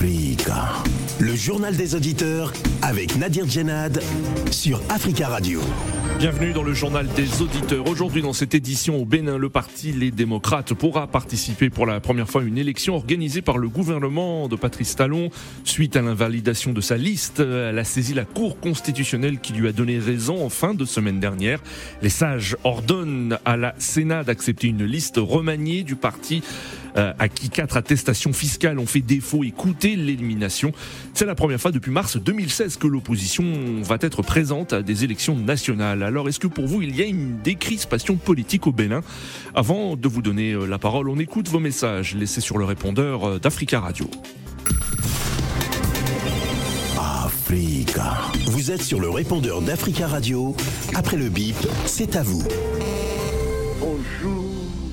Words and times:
Le 0.00 1.34
journal 1.34 1.76
des 1.76 1.96
auditeurs 1.96 2.52
avec 2.82 3.16
Nadir 3.16 3.48
Djenad 3.48 4.00
sur 4.52 4.80
Africa 4.88 5.26
Radio. 5.26 5.60
Bienvenue 6.20 6.52
dans 6.52 6.62
le 6.62 6.72
journal 6.72 7.08
des 7.16 7.42
auditeurs. 7.42 7.88
Aujourd'hui, 7.88 8.22
dans 8.22 8.32
cette 8.32 8.54
édition 8.54 8.96
au 9.00 9.04
Bénin, 9.04 9.38
le 9.38 9.48
parti 9.48 9.92
Les 9.92 10.12
Démocrates 10.12 10.72
pourra 10.74 11.08
participer 11.08 11.68
pour 11.68 11.84
la 11.84 11.98
première 11.98 12.28
fois 12.28 12.42
à 12.42 12.44
une 12.44 12.58
élection 12.58 12.94
organisée 12.94 13.42
par 13.42 13.58
le 13.58 13.68
gouvernement 13.68 14.46
de 14.46 14.54
Patrice 14.54 14.94
Talon. 14.94 15.30
Suite 15.64 15.96
à 15.96 16.02
l'invalidation 16.02 16.72
de 16.72 16.80
sa 16.80 16.96
liste, 16.96 17.40
elle 17.40 17.78
a 17.78 17.84
saisi 17.84 18.14
la 18.14 18.24
Cour 18.24 18.60
constitutionnelle 18.60 19.40
qui 19.40 19.52
lui 19.52 19.66
a 19.66 19.72
donné 19.72 19.98
raison 19.98 20.44
en 20.44 20.48
fin 20.48 20.74
de 20.74 20.84
semaine 20.84 21.18
dernière. 21.18 21.60
Les 22.02 22.08
sages 22.08 22.56
ordonnent 22.62 23.38
à 23.44 23.56
la 23.56 23.74
Sénat 23.78 24.22
d'accepter 24.22 24.68
une 24.68 24.84
liste 24.84 25.16
remaniée 25.18 25.82
du 25.82 25.96
parti 25.96 26.42
à 27.18 27.28
qui 27.28 27.50
quatre 27.50 27.76
attestations 27.76 28.32
fiscales 28.32 28.78
ont 28.78 28.86
fait 28.86 29.00
défaut 29.00 29.44
et 29.44 29.50
coûté 29.50 29.96
l'élimination. 29.96 30.72
C'est 31.14 31.26
la 31.26 31.34
première 31.34 31.60
fois 31.60 31.70
depuis 31.70 31.90
mars 31.90 32.16
2016 32.16 32.76
que 32.76 32.86
l'opposition 32.86 33.44
va 33.82 33.96
être 34.00 34.22
présente 34.22 34.72
à 34.72 34.82
des 34.82 35.04
élections 35.04 35.36
nationales. 35.36 36.02
Alors 36.02 36.28
est-ce 36.28 36.38
que 36.38 36.46
pour 36.46 36.66
vous 36.66 36.82
il 36.82 36.96
y 36.96 37.02
a 37.02 37.06
une 37.06 37.38
décrispation 37.42 38.16
politique 38.16 38.66
au 38.66 38.72
Bénin? 38.72 39.02
Avant 39.54 39.96
de 39.96 40.08
vous 40.08 40.22
donner 40.22 40.52
euh, 40.52 40.66
la 40.66 40.78
parole, 40.78 41.08
on 41.08 41.18
écoute 41.18 41.48
vos 41.48 41.60
messages 41.60 42.14
laissés 42.14 42.40
sur 42.40 42.58
le 42.58 42.64
répondeur 42.64 43.24
euh, 43.24 43.38
d'Africa 43.38 43.80
Radio. 43.80 44.10
Africa. 46.98 48.18
Vous 48.46 48.70
êtes 48.70 48.82
sur 48.82 49.00
le 49.00 49.08
répondeur 49.08 49.62
d'Africa 49.62 50.06
Radio. 50.06 50.54
Après 50.94 51.16
le 51.16 51.28
bip, 51.28 51.56
c'est 51.86 52.16
à 52.16 52.22
vous. 52.22 52.42
Bonjour, 53.80 54.44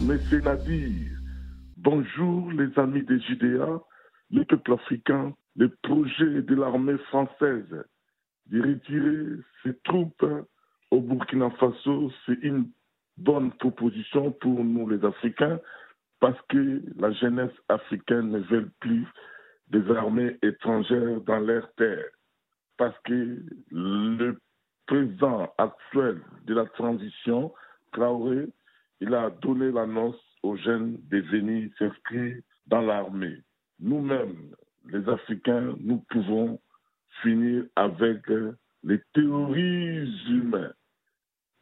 monsieur 0.02 0.41
Nadir. 0.41 1.15
Bonjour, 1.86 2.52
les 2.52 2.80
amis 2.80 3.04
des 3.04 3.20
JDA, 3.20 3.80
le 4.32 4.44
peuple 4.46 4.74
africain. 4.74 5.36
Le 5.56 5.70
projet 5.84 6.42
de 6.42 6.55
l'armée 6.55 6.98
française 7.10 7.86
de 8.48 8.60
retirer 8.60 9.40
ses 9.62 9.77
troupes 9.84 10.26
au 10.90 11.00
Burkina 11.00 11.52
Faso, 11.52 12.12
c'est 12.26 12.40
une 12.42 12.72
bonne 13.18 13.52
proposition 13.52 14.32
pour 14.32 14.64
nous 14.64 14.90
les 14.90 15.05
Africains 15.05 15.60
parce 16.20 16.42
que 16.50 16.82
la 16.98 17.12
jeunesse 17.12 17.54
africaine 17.70 18.32
ne 18.32 18.40
veut 18.40 18.72
plus 18.80 19.05
des 19.68 19.88
armées 19.92 20.40
étrangères 20.42 21.22
dans 21.22 21.40
leurs 21.40 21.72
terres. 21.76 22.10
Parce 22.77 22.98
que 23.04 23.44
le 23.70 24.40
président 24.88 25.54
actuel 25.60 26.20
de 26.46 26.55
la 26.55 26.66
transition, 26.66 27.54
Traoré, 27.92 28.48
il 29.02 29.14
a 29.14 29.30
donné 29.30 29.72
l'annonce 29.72 30.20
aux 30.46 30.57
jeunes 30.57 30.98
de 31.10 31.20
venir 31.21 31.70
s'inscrire 31.79 32.38
dans 32.68 32.82
l'armée. 32.82 33.38
Nous-mêmes, 33.79 34.55
les 34.87 35.07
Africains, 35.10 35.76
nous 35.79 35.98
pouvons 36.10 36.60
finir 37.24 37.63
avec 37.76 38.21
les 38.84 39.02
théories 39.13 40.07
humaines 40.29 40.74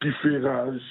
qui 0.00 0.12
fait 0.22 0.38
rage 0.38 0.82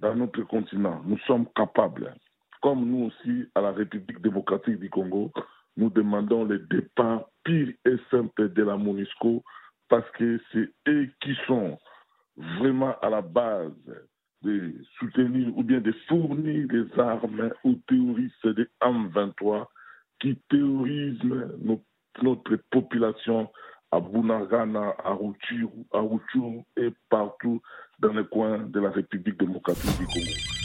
dans 0.00 0.16
notre 0.16 0.42
continent. 0.42 1.00
Nous 1.04 1.18
sommes 1.20 1.46
capables, 1.54 2.12
comme 2.60 2.84
nous 2.84 3.04
aussi 3.04 3.46
à 3.54 3.60
la 3.60 3.70
République 3.70 4.20
démocratique 4.20 4.80
du 4.80 4.90
Congo, 4.90 5.30
nous 5.76 5.90
demandons 5.90 6.44
le 6.44 6.58
départ 6.58 7.28
pire 7.44 7.72
et 7.84 7.96
simple 8.10 8.52
de 8.52 8.62
la 8.64 8.76
MONUSCO 8.76 9.44
parce 9.88 10.10
que 10.12 10.40
c'est 10.52 10.68
eux 10.88 11.08
qui 11.22 11.36
sont 11.46 11.78
vraiment 12.36 12.98
à 13.00 13.10
la 13.10 13.22
base 13.22 13.72
de 14.42 14.74
soutenir 14.98 15.56
ou 15.56 15.62
bien 15.62 15.80
de 15.80 15.92
fournir 16.08 16.66
des 16.68 16.86
armes 16.98 17.50
aux 17.64 17.74
terroristes 17.88 18.48
des 18.48 18.66
M23 18.82 19.66
qui 20.20 20.36
théorisent 20.48 21.18
notre 22.22 22.56
population 22.70 23.48
à 23.92 24.00
Bunagana, 24.00 24.94
à 25.04 25.12
Rutshuru, 25.12 25.84
à 25.92 26.00
et 26.76 26.90
partout 27.08 27.60
dans 27.98 28.12
les 28.12 28.24
coins 28.24 28.58
de 28.58 28.80
la 28.80 28.90
République 28.90 29.38
démocratique 29.38 29.98
du 29.98 30.06
Congo. 30.06 30.60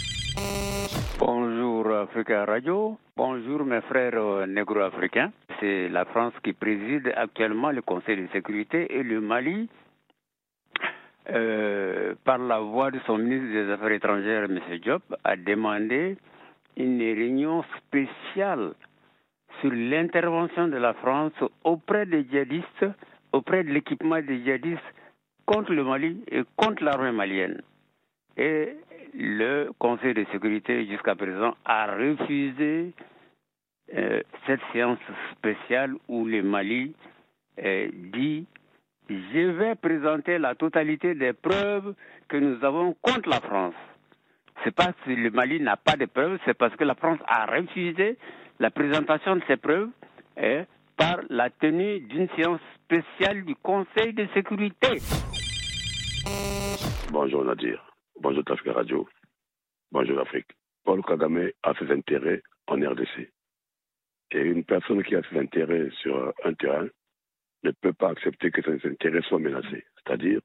Bonjour 1.19 1.91
Africa 1.91 2.45
Radio, 2.45 2.97
bonjour 3.15 3.65
mes 3.65 3.81
frères 3.81 4.47
négro-africains. 4.47 5.31
C'est 5.59 5.89
la 5.89 6.05
France 6.05 6.33
qui 6.43 6.53
préside 6.53 7.11
actuellement 7.15 7.71
le 7.71 7.81
Conseil 7.81 8.21
de 8.21 8.27
sécurité 8.31 8.95
et 8.95 9.03
le 9.03 9.21
Mali 9.21 9.69
euh, 11.29 12.13
par 12.23 12.37
la 12.37 12.59
voix 12.59 12.91
de 12.91 12.99
son 13.05 13.17
ministre 13.17 13.51
des 13.51 13.71
Affaires 13.71 13.91
étrangères, 13.91 14.43
M. 14.43 14.59
Diop, 14.81 15.03
a 15.23 15.35
demandé 15.35 16.17
une 16.77 16.99
réunion 16.99 17.63
spéciale 17.77 18.73
sur 19.61 19.71
l'intervention 19.71 20.67
de 20.67 20.77
la 20.77 20.93
France 20.93 21.33
auprès 21.63 22.05
des 22.05 22.25
djihadistes, 22.25 22.85
auprès 23.31 23.63
de 23.63 23.69
l'équipement 23.71 24.21
des 24.21 24.43
djihadistes 24.43 24.81
contre 25.45 25.73
le 25.73 25.83
Mali 25.83 26.23
et 26.29 26.43
contre 26.57 26.83
l'armée 26.83 27.11
malienne. 27.11 27.61
Et 28.37 28.75
le 29.13 29.69
Conseil 29.79 30.13
de 30.13 30.25
sécurité, 30.31 30.85
jusqu'à 30.87 31.15
présent, 31.15 31.55
a 31.63 31.95
refusé 31.95 32.91
euh, 33.95 34.21
cette 34.45 34.61
séance 34.73 34.99
spéciale 35.31 35.93
où 36.07 36.25
le 36.25 36.43
Mali 36.43 36.93
euh, 37.63 37.87
dit 38.13 38.45
je 39.09 39.51
vais 39.51 39.75
présenter 39.75 40.37
la 40.37 40.55
totalité 40.55 41.13
des 41.15 41.33
preuves 41.33 41.93
que 42.27 42.37
nous 42.37 42.63
avons 42.63 42.95
contre 43.01 43.29
la 43.29 43.39
France. 43.39 43.75
C'est 44.63 44.73
pas 44.73 44.93
que 44.93 45.11
le 45.11 45.29
Mali 45.31 45.59
n'a 45.59 45.77
pas 45.77 45.95
de 45.95 46.05
preuves, 46.05 46.39
c'est 46.45 46.57
parce 46.57 46.75
que 46.75 46.83
la 46.83 46.95
France 46.95 47.19
a 47.27 47.45
refusé 47.45 48.17
la 48.59 48.71
présentation 48.71 49.35
de 49.35 49.41
ces 49.47 49.57
preuves 49.57 49.89
par 50.97 51.19
la 51.29 51.49
tenue 51.49 51.99
d'une 51.99 52.29
séance 52.35 52.61
spéciale 52.83 53.43
du 53.43 53.55
Conseil 53.55 54.13
de 54.13 54.27
sécurité. 54.33 54.99
Bonjour 57.11 57.43
Nadir, 57.43 57.93
bonjour 58.19 58.43
Tafka 58.43 58.73
Radio, 58.73 59.07
bonjour 59.91 60.19
Afrique. 60.19 60.47
Paul 60.83 61.01
Kagame 61.03 61.49
a 61.63 61.73
ses 61.75 61.91
intérêts 61.91 62.41
en 62.67 62.75
RDC. 62.75 63.31
Et 64.31 64.39
une 64.39 64.63
personne 64.63 65.03
qui 65.03 65.15
a 65.15 65.21
ses 65.29 65.37
intérêts 65.37 65.89
sur 66.01 66.33
un 66.43 66.53
terrain 66.53 66.87
ne 67.65 67.71
peut 67.71 67.93
pas 67.93 68.09
accepter 68.09 68.51
que 68.51 68.61
ses 68.61 68.87
intérêts 68.87 69.21
soient 69.21 69.39
menacés. 69.39 69.85
C'est-à-dire, 69.97 70.39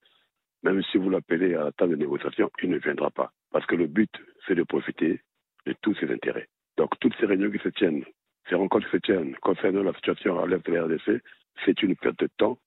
même 0.63 0.83
si 0.85 0.99
vous 0.99 1.11
l'appelez 1.11 1.55
à 1.55 1.65
la 1.65 1.73
table 1.73 1.93
de 1.93 2.05
négociation, 2.05 2.51
il 2.63 2.71
ne 2.71 2.79
viendra 2.79 3.11
pas. 3.11 3.33
Parce 3.51 3.67
que 3.67 3.77
le 3.77 3.87
but, 3.87 4.11
c'est 4.47 4.55
de 4.55 4.63
profiter 4.63 5.21
de 5.67 5.75
tous 5.83 5.95
ses 5.95 6.11
intérêts. 6.11 6.49
Donc, 6.77 6.99
toutes 7.01 7.15
ces 7.19 7.27
réunions 7.27 7.51
qui 7.51 7.59
se 7.59 7.69
tiennent, 7.69 8.05
ces 8.49 8.55
rencontres 8.55 8.87
qui 8.87 8.93
se 8.93 9.03
tiennent 9.03 9.35
concernant 9.37 9.83
la 9.83 9.95
situation 9.95 10.39
à 10.41 10.47
l'est 10.47 10.65
de 10.65 10.73
la 10.73 10.85
RDC, 10.85 11.23
c'est 11.65 11.83
une 11.83 11.97
perte 11.97 12.21
de 12.21 12.29
temps 12.39 12.59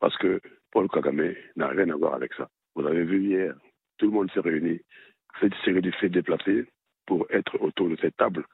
parce 0.00 0.16
que 0.18 0.40
Paul 0.70 0.88
Kagame 0.88 1.34
n'a 1.56 1.68
rien 1.68 1.88
à 1.90 1.96
voir 1.96 2.14
avec 2.14 2.34
ça. 2.34 2.48
Vous 2.74 2.86
avez 2.86 3.04
vu 3.04 3.22
hier, 3.24 3.54
tout 3.98 4.06
le 4.06 4.12
monde 4.12 4.30
s'est 4.32 4.40
réuni, 4.40 4.80
s'est 5.40 6.08
déplacé 6.08 6.66
pour 7.06 7.26
être 7.30 7.60
autour 7.62 7.88
de 7.88 7.96
cette 7.96 8.16
table. 8.16 8.44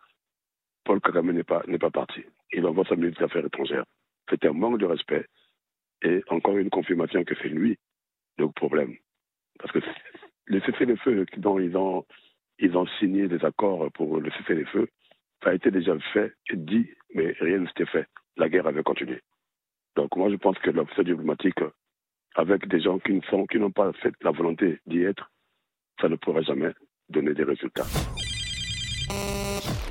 Paul 0.85 1.01
Kagame 1.01 1.33
n'est 1.33 1.43
pas, 1.43 1.63
pas 1.81 1.91
parti. 1.91 2.23
Il 2.53 2.67
envoie 2.67 2.85
sa 2.85 2.97
ministre 2.97 3.21
des 3.21 3.25
Affaires 3.25 3.47
étrangères. 3.47 3.85
C'est 4.29 4.45
un 4.45 4.53
manque 4.53 4.79
de 4.79 4.87
respect 4.87 5.27
et 6.03 6.23
encore 6.29 6.57
une 6.57 6.71
confirmation 6.71 7.25
que 7.25 7.35
c'est 7.43 7.49
lui 7.49 7.79
le 8.39 8.49
problème. 8.49 8.95
Parce 9.59 9.73
que 9.73 9.81
le 10.47 10.61
cessez-le-feu 10.61 11.27
dont 11.37 11.59
ils 11.59 11.77
ont, 11.77 12.05
ils 12.59 12.77
ont 12.77 12.87
signé 12.99 13.29
des 13.29 13.45
accords 13.45 13.91
pour 13.93 14.21
le 14.21 14.31
cessez-le-feu, 14.31 14.89
ça 15.43 15.51
a 15.51 15.55
été 15.55 15.71
déjà 15.71 15.99
fait 16.13 16.33
et 16.51 16.57
dit, 16.57 16.89
mais 17.15 17.35
rien 17.41 17.59
ne 17.59 17.67
s'était 17.67 17.87
fait. 17.87 18.07
La 18.37 18.49
guerre 18.49 18.67
avait 18.67 18.83
continué. 18.83 19.21
Donc 19.97 20.17
moi 20.17 20.31
je 20.31 20.37
pense 20.37 20.59
que 20.59 20.71
l'officier 20.71 21.05
diplomatique, 21.05 21.61
avec 22.35 22.67
des 22.67 22.81
gens 22.81 22.99
qui 22.99 23.13
n'ont 23.13 23.47
qui 23.47 23.59
pas 23.75 23.93
fait 23.95 24.15
la 24.23 24.31
volonté 24.31 24.81
d'y 24.87 25.03
être, 25.03 25.31
ça 26.01 26.09
ne 26.09 26.17
pourra 26.17 26.41
jamais 26.43 26.73
donner 27.09 27.35
des 27.35 27.45
résultats. 27.45 27.85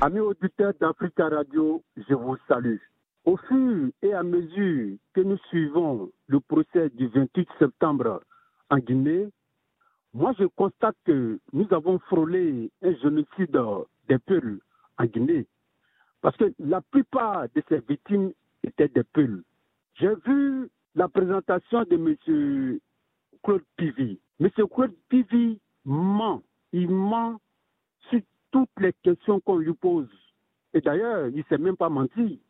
Amis 0.00 0.18
auditeurs 0.18 0.74
d'Africa 0.80 1.28
Radio, 1.28 1.84
je 1.96 2.14
vous 2.14 2.36
salue. 2.48 2.78
Au 3.24 3.36
fur 3.36 3.90
et 4.02 4.12
à 4.14 4.22
mesure 4.24 4.96
que 5.14 5.20
nous 5.20 5.38
suivons 5.48 6.10
le 6.26 6.40
procès 6.40 6.90
du 6.90 7.06
28 7.06 7.48
septembre 7.58 8.20
en 8.68 8.78
Guinée, 8.78 9.28
moi 10.12 10.32
je 10.38 10.44
constate 10.44 10.96
que 11.04 11.38
nous 11.52 11.66
avons 11.70 12.00
frôlé 12.00 12.70
un 12.82 12.94
génocide 12.96 13.56
des 14.08 14.18
peuples 14.18 14.58
en 14.98 15.04
Guinée. 15.04 15.46
Parce 16.20 16.36
que 16.36 16.52
la 16.58 16.80
plupart 16.80 17.46
de 17.54 17.62
ces 17.68 17.78
victimes 17.88 18.32
étaient 18.64 18.88
des 18.88 19.04
peuples. 19.04 19.42
J'ai 19.94 20.14
vu 20.26 20.68
la 20.96 21.08
présentation 21.08 21.84
de 21.84 21.94
M. 21.94 22.80
Claude 23.44 23.62
Pivi. 23.76 24.18
M. 24.40 24.50
Claude 24.68 24.94
Pivi 25.08 25.60
ment. 25.84 26.42
Il 26.72 26.90
ment 26.90 27.40
sur 28.10 28.20
toutes 28.50 28.80
les 28.80 28.92
questions 29.02 29.40
qu'on 29.40 29.58
lui 29.58 29.74
pose. 29.74 30.08
Et 30.74 30.80
d'ailleurs, 30.80 31.28
il 31.28 31.36
ne 31.36 31.42
s'est 31.44 31.58
même 31.58 31.76
pas 31.76 31.88
menti. 31.88 32.40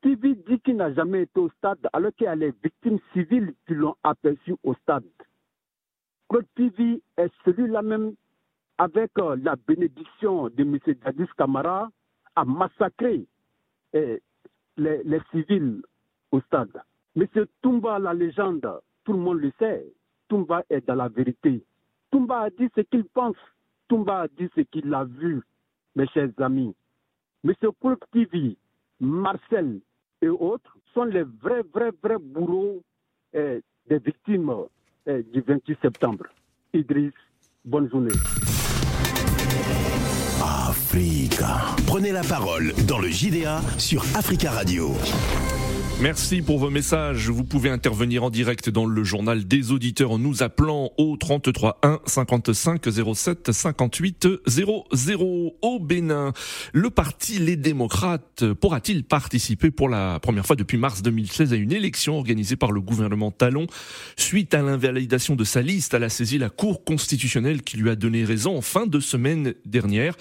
TV 0.00 0.34
dit 0.34 0.60
qu'il 0.60 0.76
n'a 0.76 0.92
jamais 0.92 1.22
été 1.22 1.40
au 1.40 1.50
stade 1.58 1.88
alors 1.92 2.12
qu'il 2.14 2.24
y 2.24 2.28
a 2.28 2.34
les 2.34 2.52
victimes 2.62 2.98
civiles 3.12 3.54
qui 3.66 3.74
l'ont 3.74 3.96
aperçu 4.04 4.54
au 4.62 4.74
stade. 4.74 5.04
TV 6.56 7.02
est 7.16 7.30
celui-là 7.44 7.82
même 7.82 8.14
avec 8.78 9.10
euh, 9.18 9.36
la 9.42 9.56
bénédiction 9.56 10.48
de 10.48 10.62
M. 10.62 10.78
Dadis 11.04 11.28
Kamara 11.36 11.90
à 12.34 12.44
massacrer 12.44 13.26
eh, 13.92 14.20
les, 14.76 15.20
civils 15.30 15.82
au 16.30 16.40
stade. 16.40 16.82
Monsieur 17.14 17.46
Toumba, 17.60 17.98
la 17.98 18.14
légende, 18.14 18.66
tout 19.04 19.12
le 19.12 19.18
monde 19.18 19.40
le 19.40 19.52
sait. 19.58 19.84
Toumba 20.28 20.62
est 20.70 20.86
dans 20.86 20.94
la 20.94 21.08
vérité. 21.08 21.62
Toumba 22.10 22.40
a 22.40 22.50
dit 22.50 22.68
ce 22.74 22.80
qu'il 22.80 23.04
pense. 23.04 23.36
Toumba 23.88 24.22
a 24.22 24.28
dit 24.28 24.48
ce 24.54 24.62
qu'il 24.62 24.92
a 24.94 25.04
vu, 25.04 25.42
mes 25.94 26.06
chers 26.08 26.30
amis. 26.38 26.74
Monsieur 27.44 27.70
Koulp 27.72 28.02
TV, 28.12 28.56
Marcel 29.02 29.80
et 30.22 30.28
autres 30.28 30.78
sont 30.94 31.04
les 31.04 31.24
vrais, 31.24 31.62
vrais, 31.74 31.90
vrais 32.02 32.18
bourreaux 32.18 32.80
eh, 33.34 33.60
des 33.88 33.98
victimes 33.98 34.52
eh, 35.06 35.24
du 35.24 35.40
28 35.40 35.78
septembre. 35.82 36.26
Idriss, 36.72 37.12
bonne 37.64 37.90
journée. 37.90 38.12
Africa. 40.40 41.74
Prenez 41.86 42.12
la 42.12 42.22
parole 42.22 42.72
dans 42.86 42.98
le 42.98 43.08
JDA 43.08 43.60
sur 43.76 44.02
Africa 44.16 44.52
Radio. 44.52 44.92
Merci 46.02 46.42
pour 46.42 46.58
vos 46.58 46.68
messages. 46.68 47.28
Vous 47.28 47.44
pouvez 47.44 47.70
intervenir 47.70 48.24
en 48.24 48.30
direct 48.30 48.68
dans 48.68 48.86
le 48.86 49.04
journal 49.04 49.44
des 49.44 49.70
auditeurs 49.70 50.10
en 50.10 50.18
nous 50.18 50.42
appelant 50.42 50.90
au 50.98 51.16
33 51.16 51.78
1 51.84 52.00
55 52.06 52.82
07 53.14 53.52
58 53.52 54.26
00 54.44 55.56
au 55.62 55.78
Bénin. 55.78 56.32
Le 56.72 56.90
parti 56.90 57.38
Les 57.38 57.54
Démocrates 57.54 58.44
pourra-t-il 58.54 59.04
participer 59.04 59.70
pour 59.70 59.88
la 59.88 60.18
première 60.18 60.44
fois 60.44 60.56
depuis 60.56 60.76
mars 60.76 61.02
2016 61.02 61.52
à 61.52 61.56
une 61.56 61.70
élection 61.70 62.16
organisée 62.16 62.56
par 62.56 62.72
le 62.72 62.80
gouvernement 62.80 63.30
Talon 63.30 63.68
suite 64.16 64.54
à 64.54 64.62
l'invalidation 64.62 65.36
de 65.36 65.44
sa 65.44 65.62
liste 65.62 65.94
à 65.94 66.00
la 66.00 66.08
saisie 66.08 66.38
la 66.38 66.50
Cour 66.50 66.82
constitutionnelle 66.82 67.62
qui 67.62 67.76
lui 67.76 67.90
a 67.90 67.94
donné 67.94 68.24
raison 68.24 68.56
en 68.56 68.62
fin 68.62 68.86
de 68.86 68.98
semaine 68.98 69.54
dernière? 69.66 70.16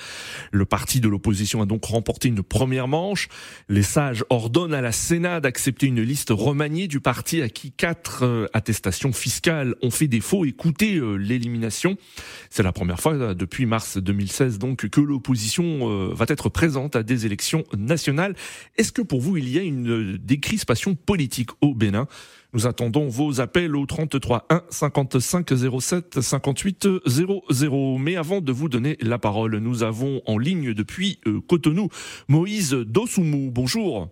Le 0.52 0.66
parti 0.66 1.00
de 1.00 1.08
l'opposition 1.08 1.60
a 1.64 1.66
donc 1.66 1.86
remporté 1.86 2.28
une 2.28 2.44
première 2.44 2.88
manche. 2.88 3.30
Les 3.68 3.82
sages 3.82 4.24
ordonnent 4.30 4.76
à 4.76 4.82
la 4.82 4.92
Sénat 4.92 5.40
d'accepter 5.40 5.71
une 5.82 6.02
liste 6.02 6.30
remaniée 6.32 6.88
du 6.88 7.00
parti 7.00 7.42
à 7.42 7.50
qui 7.50 7.72
quatre 7.72 8.24
euh, 8.24 8.48
attestations 8.54 9.14
fiscales 9.14 9.76
ont 9.82 9.92
fait 9.92 10.08
défaut. 10.08 10.46
Écoutez 10.46 10.96
euh, 10.96 11.16
l'élimination. 11.16 11.98
C'est 12.50 12.64
la 12.64 12.72
première 12.72 13.00
fois 13.00 13.14
euh, 13.14 13.34
depuis 13.34 13.66
mars 13.66 13.98
2016 13.98 14.60
donc 14.60 14.88
que 14.90 15.02
l'opposition 15.02 16.12
va 16.14 16.26
être 16.28 16.50
présente 16.50 16.96
à 16.96 17.04
des 17.04 17.26
élections 17.26 17.64
nationales. 17.78 18.36
Est-ce 18.78 18.92
que 18.92 19.02
pour 19.02 19.22
vous 19.22 19.38
il 19.38 19.50
y 19.50 19.58
a 19.58 19.62
une 19.62 20.18
décrispation 20.18 20.96
politique 20.96 21.50
au 21.62 21.74
Bénin? 21.74 22.08
Nous 22.54 22.68
attendons 22.68 23.08
vos 23.08 23.40
appels 23.40 23.76
au 23.76 23.86
33 23.86 24.46
1 24.50 24.64
55 24.70 25.52
07 25.80 26.22
58 26.22 26.88
00. 27.06 27.98
Mais 27.98 28.16
avant 28.16 28.42
de 28.42 28.52
vous 28.52 28.70
donner 28.70 28.98
la 29.02 29.18
parole, 29.18 29.58
nous 29.58 29.84
avons 29.84 30.22
en 30.26 30.38
ligne 30.38 30.74
depuis 30.74 31.20
Cotonou 31.48 31.90
Moïse 32.28 32.72
Dosoumou. 32.72 33.52
Bonjour. 33.52 34.10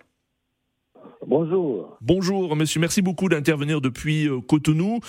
Bonjour. 1.27 1.97
Bonjour, 1.99 2.55
monsieur. 2.55 2.79
Merci 2.79 3.01
beaucoup 3.01 3.27
d'intervenir 3.27 3.81
depuis 3.81 4.29
euh, 4.29 4.39
Cotonou. 4.39 5.01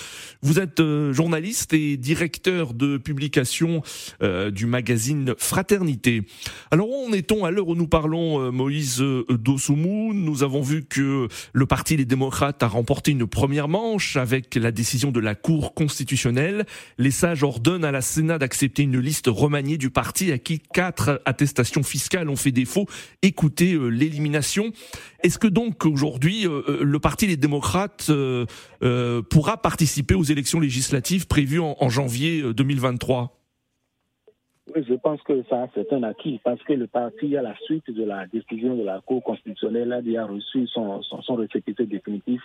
Vous 0.43 0.59
êtes 0.59 0.81
euh, 0.81 1.12
journaliste 1.12 1.73
et 1.73 1.97
directeur 1.97 2.75
de 2.75 2.97
publication 2.97 3.81
euh, 4.21 4.51
du 4.51 4.67
magazine 4.67 5.35
Fraternité. 5.39 6.25
Alors, 6.73 6.91
où 6.91 7.07
en 7.09 7.12
est-on 7.12 7.45
à 7.45 7.53
l'heure 7.53 7.69
où 7.69 7.77
nous 7.77 7.87
parlons, 7.87 8.51
Moïse 8.51 9.01
Dosoumou 9.29 10.12
Nous 10.12 10.43
avons 10.43 10.62
vu 10.62 10.85
que 10.85 11.29
le 11.53 11.67
Parti 11.67 11.97
Les 11.97 12.05
Démocrates 12.05 12.65
a 12.65 12.69
remporté 12.69 13.12
une 13.12 13.29
première 13.29 13.69
manche 13.69 14.17
avec 14.17 14.57
la 14.57 14.73
décision 14.73 15.12
de 15.12 15.21
la 15.21 15.37
Cour 15.37 15.75
constitutionnelle. 15.75 16.67
Les 16.99 17.12
sages 17.12 17.45
ordonnent 17.45 17.85
à 17.85 17.93
la 17.93 18.01
Sénat 18.01 18.39
d'accepter 18.39 18.83
une 18.83 18.99
liste 18.99 19.29
remaniée 19.29 19.79
du 19.79 19.91
parti 19.91 20.33
à 20.33 20.39
qui 20.39 20.59
quatre 20.59 21.23
attestations 21.25 21.85
fiscales 21.85 22.29
ont 22.29 22.37
fait 22.37 22.53
défaut. 22.53 22.87
Écoutez 23.23 23.79
l'élimination. 23.79 24.73
Est-ce 25.23 25.39
que 25.39 25.47
donc 25.47 25.85
aujourd'hui 26.00 26.47
euh, 26.47 26.62
euh, 26.67 26.79
le 26.82 26.99
Parti 26.99 27.26
des 27.26 27.37
démocrates 27.37 28.06
euh, 28.08 28.47
pourra 29.31 29.58
participer 29.58 30.14
aux 30.14 30.23
élections 30.23 30.58
législatives 30.58 31.26
prévues 31.26 31.61
en, 31.61 31.88
janvier 31.88 32.43
2023 32.55 33.37
oui, 34.73 34.85
je 34.88 34.94
pense 34.94 35.20
que 35.23 35.43
ça, 35.50 35.67
c'est 35.75 35.93
un 35.93 36.05
acquis 36.05 36.41
parce 36.44 36.62
que 36.62 36.73
le 36.75 36.87
parti, 36.87 37.37
à 37.37 37.43
la 37.43 37.56
suite 37.64 37.91
de 37.91 38.05
la 38.05 38.29
décision 38.29 38.76
de 38.76 38.85
la 38.85 39.00
Cour 39.00 39.20
constitutionnelle, 39.20 39.93
a 39.93 40.00
déjà 40.00 40.26
reçu 40.26 40.69
son, 40.69 41.02
son, 41.02 41.37
définitif 41.37 42.41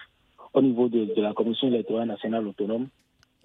au 0.56 0.62
niveau 0.64 0.90
de, 0.90 1.08
la 1.22 1.34
Commission 1.34 1.68
électorale 1.68 2.08
nationale 2.08 2.48
autonome. 2.48 2.88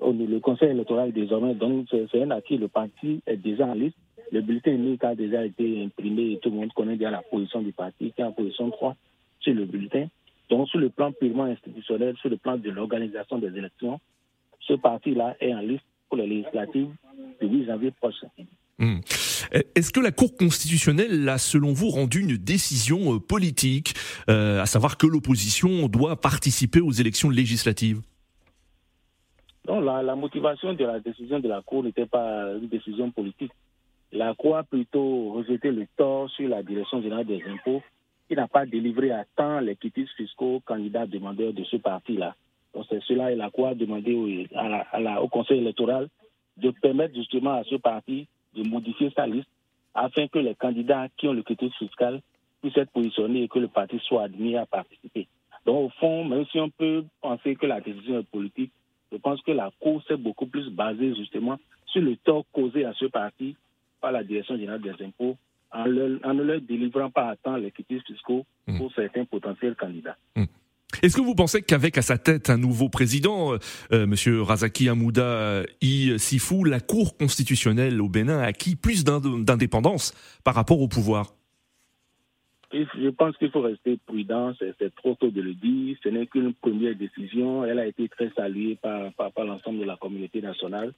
Le 0.00 0.38
Conseil 0.38 0.70
électoral 0.70 1.12
désormais, 1.12 1.54
donc 1.54 1.88
c'est 1.90 2.22
un 2.22 2.30
acquis. 2.30 2.56
Le 2.56 2.68
parti 2.68 3.20
est 3.26 3.36
déjà 3.36 3.66
en 3.66 3.74
liste. 3.74 3.98
Le 4.32 4.40
bulletin 4.40 4.72
unique 4.72 5.04
a 5.04 5.14
déjà 5.14 5.44
été 5.44 5.84
imprimé 5.84 6.32
et 6.32 6.38
tout 6.38 6.48
le 6.48 6.56
monde 6.56 6.72
connaît 6.72 6.96
déjà 6.96 7.10
la 7.10 7.20
position 7.20 7.60
du 7.60 7.72
parti 7.72 8.12
qui 8.12 8.22
est 8.22 8.24
en 8.24 8.32
position 8.32 8.70
3 8.70 8.96
sur 9.40 9.54
le 9.54 9.64
bulletin. 9.64 10.06
Donc, 10.48 10.68
sur 10.68 10.78
le 10.78 10.90
plan 10.90 11.12
purement 11.12 11.44
institutionnel, 11.44 12.16
sur 12.20 12.28
le 12.28 12.36
plan 12.36 12.56
de 12.56 12.70
l'organisation 12.70 13.38
des 13.38 13.56
élections, 13.56 14.00
ce 14.60 14.74
parti-là 14.74 15.36
est 15.40 15.54
en 15.54 15.60
liste 15.60 15.84
pour 16.08 16.18
les 16.18 16.26
législatives 16.26 16.88
du 17.40 17.46
8 17.46 17.66
janvier 17.66 17.90
prochain. 17.92 18.26
Hmm. 18.78 18.98
Est-ce 19.74 19.92
que 19.92 20.00
la 20.00 20.10
Cour 20.10 20.34
constitutionnelle 20.36 21.28
a, 21.28 21.38
selon 21.38 21.72
vous, 21.72 21.88
rendu 21.90 22.20
une 22.20 22.36
décision 22.36 23.14
euh, 23.14 23.18
politique, 23.18 23.94
euh, 24.28 24.60
à 24.60 24.66
savoir 24.66 24.96
que 24.96 25.06
l'opposition 25.06 25.88
doit 25.88 26.20
participer 26.20 26.80
aux 26.80 26.92
élections 26.92 27.30
législatives? 27.30 28.00
Non, 29.68 29.80
la, 29.80 30.02
la, 30.02 30.16
motivation 30.16 30.72
de 30.72 30.84
la 30.84 30.98
décision 30.98 31.40
de 31.40 31.48
la 31.48 31.62
Cour 31.62 31.84
n'était 31.84 32.06
pas 32.06 32.52
une 32.54 32.68
décision 32.68 33.10
politique. 33.10 33.52
La 34.12 34.34
Cour 34.34 34.56
a 34.56 34.64
plutôt 34.64 35.32
rejeté 35.32 35.70
le 35.70 35.86
tort 35.96 36.30
sur 36.30 36.48
la 36.48 36.62
Direction 36.62 37.02
générale 37.02 37.26
des 37.26 37.42
impôts 37.44 37.82
il 38.30 38.36
n'a 38.36 38.48
pas 38.48 38.64
délivré 38.64 39.10
à 39.10 39.24
temps 39.36 39.60
les 39.60 39.76
quitus 39.76 40.10
fiscaux 40.16 40.56
aux 40.56 40.60
candidats 40.60 41.06
demandeurs 41.06 41.52
de 41.52 41.64
ce 41.64 41.76
parti-là. 41.76 42.34
Donc 42.72 42.86
c'est 42.88 43.02
cela, 43.02 43.32
il 43.32 43.40
a 43.40 43.50
quoi 43.50 43.74
demandé 43.74 44.14
au, 44.14 45.22
au 45.22 45.28
Conseil 45.28 45.58
électoral 45.58 46.08
de 46.56 46.70
permettre 46.70 47.14
justement 47.14 47.54
à 47.54 47.64
ce 47.64 47.74
parti 47.74 48.28
de 48.54 48.62
modifier 48.62 49.10
sa 49.16 49.26
liste 49.26 49.48
afin 49.94 50.28
que 50.28 50.38
les 50.38 50.54
candidats 50.54 51.08
qui 51.16 51.26
ont 51.26 51.32
le 51.32 51.42
quitus 51.42 51.74
fiscal 51.76 52.20
puissent 52.60 52.76
être 52.76 52.92
positionnés 52.92 53.44
et 53.44 53.48
que 53.48 53.58
le 53.58 53.68
parti 53.68 53.98
soit 54.04 54.24
admis 54.24 54.56
à 54.56 54.66
participer. 54.66 55.26
Donc 55.66 55.86
au 55.86 55.88
fond, 55.98 56.24
même 56.24 56.46
si 56.46 56.60
on 56.60 56.70
peut 56.70 57.04
penser 57.20 57.56
que 57.56 57.66
la 57.66 57.80
décision 57.80 58.20
est 58.20 58.30
politique, 58.30 58.72
je 59.10 59.16
pense 59.16 59.42
que 59.42 59.50
la 59.50 59.70
Cour 59.80 60.02
s'est 60.06 60.16
beaucoup 60.16 60.46
plus 60.46 60.70
basée 60.70 61.14
justement 61.16 61.58
sur 61.86 62.02
le 62.02 62.16
tort 62.16 62.44
causé 62.52 62.84
à 62.84 62.92
ce 62.94 63.06
parti 63.06 63.56
par 64.00 64.12
la 64.12 64.22
Direction 64.22 64.56
générale 64.56 64.80
des 64.80 65.04
impôts 65.04 65.36
en, 65.72 65.86
ne 65.86 66.42
leur 66.42 66.60
délivrant 66.60 67.10
pas 67.10 67.30
à 67.30 67.36
temps 67.36 67.56
les 67.56 67.70
quitus 67.70 68.02
fiscaux 68.04 68.44
hmm. 68.66 68.78
pour 68.78 68.92
certains 68.94 69.24
potentiels 69.24 69.76
candidats. 69.76 70.16
Hmm. 70.36 70.44
Est-ce 71.02 71.16
que 71.16 71.20
vous 71.20 71.34
pensez 71.34 71.62
qu'avec 71.62 71.96
à 71.98 72.02
sa 72.02 72.18
tête 72.18 72.50
un 72.50 72.58
nouveau 72.58 72.88
président, 72.88 73.54
euh, 73.54 73.58
euh 73.92 74.06
Monsieur 74.06 74.42
Razaki 74.42 74.88
Amouda 74.88 75.22
euh, 75.22 75.64
I 75.80 76.18
Sifou, 76.18 76.64
la 76.64 76.80
Cour 76.80 77.16
constitutionnelle 77.16 78.00
au 78.00 78.08
Bénin 78.08 78.40
a 78.40 78.46
acquis 78.46 78.74
plus 78.74 79.04
d'indépendance 79.04 80.12
par 80.44 80.54
rapport 80.54 80.80
au 80.80 80.88
pouvoir? 80.88 81.34
Je 82.72 83.08
pense 83.10 83.36
qu'il 83.36 83.50
faut 83.50 83.62
rester 83.62 83.98
prudent, 84.06 84.52
c'est 84.58 84.94
trop 84.94 85.14
tôt 85.16 85.30
de 85.30 85.40
le 85.40 85.54
dire. 85.54 85.96
Ce 86.04 86.08
n'est 86.08 86.26
qu'une 86.26 86.54
première 86.54 86.94
décision. 86.94 87.64
Elle 87.64 87.80
a 87.80 87.86
été 87.86 88.08
très 88.08 88.30
saluée 88.36 88.78
par, 88.80 89.12
par, 89.14 89.32
par 89.32 89.44
l'ensemble 89.44 89.80
de 89.80 89.84
la 89.84 89.96
communauté 89.96 90.40
nationale 90.40 90.92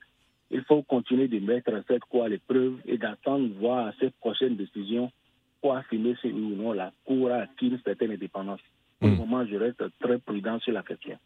il 0.52 0.62
faut 0.64 0.82
continuer 0.82 1.28
de 1.28 1.40
mettre 1.40 1.71
cette 1.88 2.04
quoi 2.04 2.28
l'épreuve 2.28 2.75
et 2.87 2.99
d'attendre 2.99 3.49
voir 3.59 3.92
cette 3.99 4.14
prochaine 4.16 4.56
décision 4.56 5.11
pour 5.61 5.75
affirmer 5.75 6.14
si 6.21 6.28
ou 6.28 6.54
non 6.54 6.73
la 6.73 6.92
Cour 7.04 7.30
a 7.30 7.42
acquis 7.42 7.68
une 7.68 7.80
certaine 7.85 8.12
indépendance. 8.12 8.61
Pour 9.00 9.09
le 9.09 9.16
hmm. 9.16 9.18
moment, 9.18 9.47
je 9.47 9.56
reste 9.56 9.82
très 10.00 10.18
prudent 10.18 10.61
sur 10.61 10.73
la 10.73 10.82
question. 10.82 11.16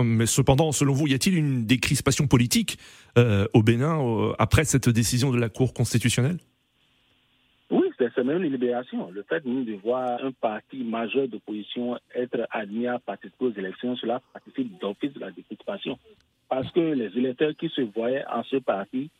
Mais, 0.00 0.26
cependant, 0.26 0.72
selon 0.72 0.94
vous, 0.94 1.08
y 1.08 1.14
a-t-il 1.14 1.36
une 1.36 1.66
décrispation 1.66 2.26
politique 2.26 2.78
euh, 3.18 3.46
au 3.52 3.62
Bénin 3.62 4.00
euh, 4.00 4.32
après 4.38 4.64
cette 4.64 4.88
décision 4.88 5.30
de 5.30 5.38
la 5.38 5.48
Cour 5.50 5.74
constitutionnelle? 5.74 6.38
Oui, 7.70 7.90
c'est 7.98 8.16
même 8.24 8.42
une 8.42 8.52
libération. 8.52 9.10
Le 9.10 9.22
fait 9.24 9.44
de 9.44 9.74
voir 9.82 10.24
un 10.24 10.32
parti 10.32 10.84
majeur 10.84 11.28
d'opposition 11.28 11.98
être 12.14 12.46
admis 12.50 12.86
à 12.86 12.98
participer 12.98 13.44
aux 13.44 13.52
élections, 13.52 13.94
cela 13.96 14.22
participe 14.32 14.78
d'office 14.80 15.12
de 15.12 15.20
la 15.20 15.30
décrispation 15.30 15.98
parce 16.48 16.70
que 16.72 16.80
les 16.80 17.16
électeurs 17.18 17.54
qui 17.56 17.68
se 17.68 17.82
voyaient 17.82 18.24
en 18.26 18.42
ce 18.44 18.56
parti 18.56 19.10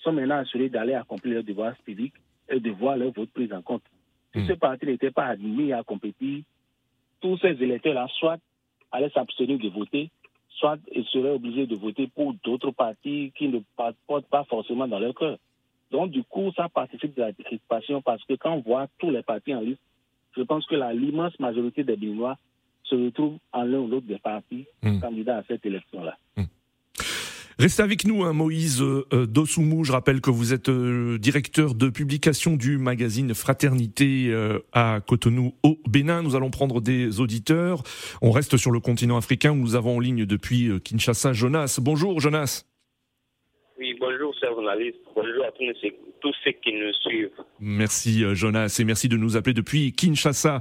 sont 0.00 0.12
maintenant 0.12 0.38
assurés 0.38 0.68
d'aller 0.68 0.94
accomplir 0.94 1.34
leurs 1.34 1.44
devoirs 1.44 1.74
civiques 1.84 2.14
et 2.48 2.60
de 2.60 2.70
voir 2.70 2.96
leur 2.96 3.12
vote 3.12 3.30
pris 3.30 3.52
en 3.52 3.62
compte. 3.62 3.84
Si 4.32 4.40
hmm. 4.40 4.48
ce 4.48 4.52
parti 4.54 4.86
n'était 4.86 5.10
pas 5.10 5.26
admis 5.26 5.72
à 5.72 5.82
compétir, 5.82 6.42
tous 7.20 7.38
ces 7.38 7.50
électeurs-là, 7.50 8.08
soit 8.18 8.38
allaient 8.90 9.10
s'abstenir 9.10 9.58
de 9.58 9.68
voter, 9.68 10.10
soit 10.48 10.78
ils 10.92 11.04
seraient 11.06 11.30
obligés 11.30 11.66
de 11.66 11.76
voter 11.76 12.08
pour 12.08 12.34
d'autres 12.44 12.72
partis 12.72 13.32
qui 13.36 13.48
ne 13.48 13.60
portent 13.76 14.26
pas 14.26 14.44
forcément 14.44 14.88
dans 14.88 14.98
leur 14.98 15.14
cœur. 15.14 15.38
Donc, 15.90 16.10
du 16.10 16.24
coup, 16.24 16.50
ça 16.56 16.68
participe 16.68 17.14
de 17.14 17.20
la 17.20 17.32
décrispation 17.32 18.02
parce 18.02 18.24
que 18.24 18.34
quand 18.34 18.54
on 18.54 18.60
voit 18.60 18.88
tous 18.98 19.10
les 19.10 19.22
partis 19.22 19.54
en 19.54 19.60
liste, 19.60 19.80
je 20.36 20.42
pense 20.42 20.66
que 20.66 20.74
l'immense 20.74 21.38
majorité 21.38 21.84
des 21.84 21.96
Béninois 21.96 22.36
se 22.84 22.94
retrouvent 22.94 23.38
en 23.52 23.62
l'un 23.62 23.78
ou 23.78 23.88
l'autre 23.88 24.06
des 24.06 24.18
partis 24.18 24.66
hmm. 24.82 25.00
candidats 25.00 25.38
à 25.38 25.42
cette 25.44 25.64
élection-là. 25.64 26.16
Hmm. 26.36 26.44
Restez 27.58 27.82
avec 27.82 28.06
nous, 28.06 28.24
hein, 28.24 28.32
Moïse 28.32 28.80
euh, 28.80 29.06
euh 29.12 29.26
Dosoumou. 29.26 29.84
Je 29.84 29.92
rappelle 29.92 30.20
que 30.20 30.30
vous 30.30 30.52
êtes 30.52 30.68
euh, 30.68 31.18
directeur 31.18 31.74
de 31.74 31.88
publication 31.88 32.56
du 32.56 32.78
magazine 32.78 33.34
Fraternité 33.34 34.32
à 34.72 35.00
Cotonou, 35.06 35.54
au 35.62 35.78
Bénin. 35.88 36.22
Nous 36.22 36.36
allons 36.36 36.50
prendre 36.50 36.80
des 36.80 37.20
auditeurs. 37.20 37.82
On 38.20 38.30
reste 38.30 38.56
sur 38.56 38.70
le 38.70 38.80
continent 38.80 39.16
africain 39.16 39.52
où 39.52 39.56
nous 39.56 39.74
avons 39.74 39.96
en 39.96 40.00
ligne 40.00 40.24
depuis 40.24 40.70
Kinshasa 40.82 41.32
Jonas. 41.32 41.78
Bonjour 41.80 42.20
Jonas. 42.20 42.64
Chers 44.42 44.54
journalistes. 44.54 44.98
Bonjour 45.14 45.44
à 45.44 45.52
tous, 45.52 46.34
ceux 46.42 46.50
qui 46.50 46.72
nous 46.72 46.92
suivent. 46.94 47.30
Merci 47.60 48.24
euh, 48.24 48.34
Jonas 48.34 48.76
et 48.80 48.84
merci 48.84 49.08
de 49.08 49.16
nous 49.16 49.36
appeler 49.36 49.54
depuis 49.54 49.92
Kinshasa 49.92 50.60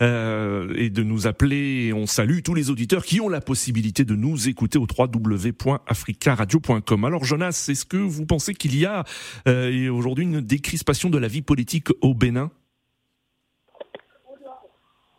euh, 0.00 0.72
et 0.76 0.90
de 0.90 1.02
nous 1.02 1.26
appeler. 1.26 1.92
On 1.92 2.06
salue 2.06 2.42
tous 2.44 2.54
les 2.54 2.70
auditeurs 2.70 3.04
qui 3.04 3.20
ont 3.20 3.28
la 3.28 3.40
possibilité 3.40 4.04
de 4.04 4.14
nous 4.14 4.48
écouter 4.48 4.78
au 4.78 4.86
www.africaradio.com. 4.86 7.04
Alors 7.04 7.24
Jonas, 7.24 7.66
est-ce 7.68 7.84
que 7.84 7.96
vous 7.96 8.26
pensez 8.26 8.54
qu'il 8.54 8.78
y 8.78 8.86
a 8.86 9.02
euh, 9.48 9.90
aujourd'hui 9.90 10.22
une 10.24 10.40
décrispation 10.40 11.10
de 11.10 11.18
la 11.18 11.26
vie 11.26 11.42
politique 11.42 11.88
au 12.02 12.14
Bénin? 12.14 12.52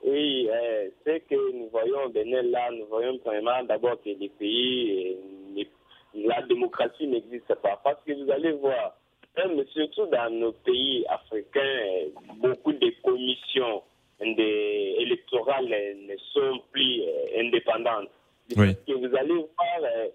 Oui, 0.06 0.48
euh, 0.50 0.88
ce 1.06 1.18
que 1.30 1.58
nous 1.58 1.68
voyons 1.72 2.06
au 2.06 2.10
Bénin 2.10 2.42
là, 2.44 2.70
nous 2.72 2.86
voyons 2.88 3.20
vraiment 3.26 3.66
d'abord 3.68 4.02
que 4.02 4.12
les 4.18 4.32
pays 4.40 5.18
la 6.26 6.42
démocratie 6.44 7.08
n'existe 7.08 7.54
pas. 7.56 7.80
Parce 7.84 8.02
que 8.06 8.14
vous 8.14 8.32
allez 8.32 8.52
voir, 8.54 8.98
surtout 9.74 10.08
dans 10.08 10.30
nos 10.32 10.52
pays 10.52 11.06
africains, 11.08 12.10
beaucoup 12.40 12.74
de 12.74 12.92
commissions 13.04 13.84
électorales 15.00 15.68
ne 15.68 16.16
sont 16.34 16.60
plus 16.72 17.02
euh, 17.02 17.42
indépendantes. 17.42 18.10
Oui. 18.56 18.76
Que 18.88 18.94
vous 18.94 19.16
allez 19.16 19.34
voir, 19.34 19.80
euh, 19.82 20.08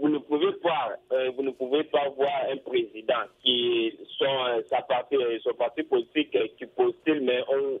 vous 0.00 0.08
ne 0.08 0.18
pouvez 0.18 0.52
pas, 0.54 0.96
euh, 1.12 1.30
vous 1.36 1.42
ne 1.42 1.50
pouvez 1.50 1.84
pas 1.84 2.08
voir 2.16 2.32
un 2.50 2.56
président 2.56 3.24
qui 3.42 3.96
son 4.18 4.62
sa 4.68 4.82
partie, 4.82 5.16
son 5.42 5.54
parti 5.54 5.82
politique 5.82 6.36
qui 6.58 6.66
postule, 6.66 7.20
mais 7.20 7.42
la, 7.42 7.80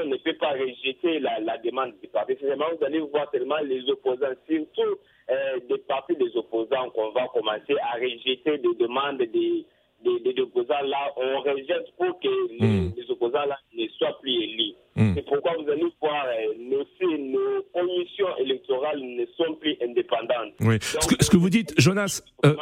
commission 0.00 0.10
ne 0.10 0.16
peut 0.16 0.36
pas 0.38 0.52
rejeter 0.52 1.18
la, 1.20 1.40
la 1.40 1.58
demande 1.58 1.92
du 2.02 2.08
parti. 2.08 2.34
Vous 2.40 2.84
allez 2.84 3.00
voir 3.00 3.28
seulement 3.32 3.58
les 3.64 3.88
opposants, 3.88 4.34
surtout 4.48 4.98
euh, 5.30 5.58
des 5.68 5.78
partis 5.78 6.16
des 6.16 6.36
opposants 6.36 6.90
qu'on 6.90 7.10
va 7.10 7.28
commencer 7.32 7.76
à 7.92 7.96
rejeter 7.96 8.58
des 8.58 8.74
demandes 8.78 9.18
des, 9.18 9.64
des, 10.02 10.40
opposants 10.42 10.82
là. 10.84 11.12
On 11.16 11.40
rejette 11.40 11.92
pour 11.96 12.18
que 12.20 12.28
les, 12.58 12.66
hmm. 12.66 12.92
opposants 13.10 13.46
là 13.46 13.58
ne 13.74 13.86
soient 13.88 14.18
plus 14.20 14.32
élus. 14.32 14.74
Hmm. 14.96 15.12
C'est 15.14 15.24
pourquoi 15.24 15.52
vous 15.58 15.70
allez 15.70 15.86
voir, 16.00 16.26
euh, 16.26 16.54
nos, 16.58 16.84
nos 17.18 17.62
commissions 17.72 18.36
électorales 18.38 19.00
ne 19.00 19.24
sont 19.36 19.54
plus 19.54 19.76
indépendantes. 19.82 20.54
Oui. 20.60 20.78
ce, 20.80 21.30
que, 21.30 21.36
vous 21.36 21.50
dites, 21.50 21.74
Jonas, 21.78 22.22
euh, 22.44 22.54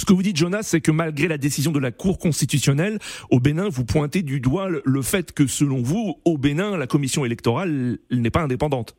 ce 0.00 0.06
que 0.06 0.12
vous 0.12 0.22
dites, 0.22 0.36
Jonas, 0.36 0.62
c'est 0.62 0.80
que 0.80 0.90
malgré 0.90 1.28
la 1.28 1.38
décision 1.38 1.72
de 1.72 1.78
la 1.78 1.92
Cour 1.92 2.18
constitutionnelle, 2.18 2.98
au 3.30 3.40
Bénin, 3.40 3.68
vous 3.68 3.84
pointez 3.84 4.22
du 4.22 4.40
doigt 4.40 4.68
le 4.68 5.02
fait 5.02 5.32
que, 5.32 5.46
selon 5.46 5.82
vous, 5.82 6.16
au 6.24 6.38
Bénin, 6.38 6.76
la 6.76 6.86
commission 6.86 7.24
électorale 7.24 7.98
n'est 8.10 8.30
pas 8.30 8.40
indépendante 8.40 8.96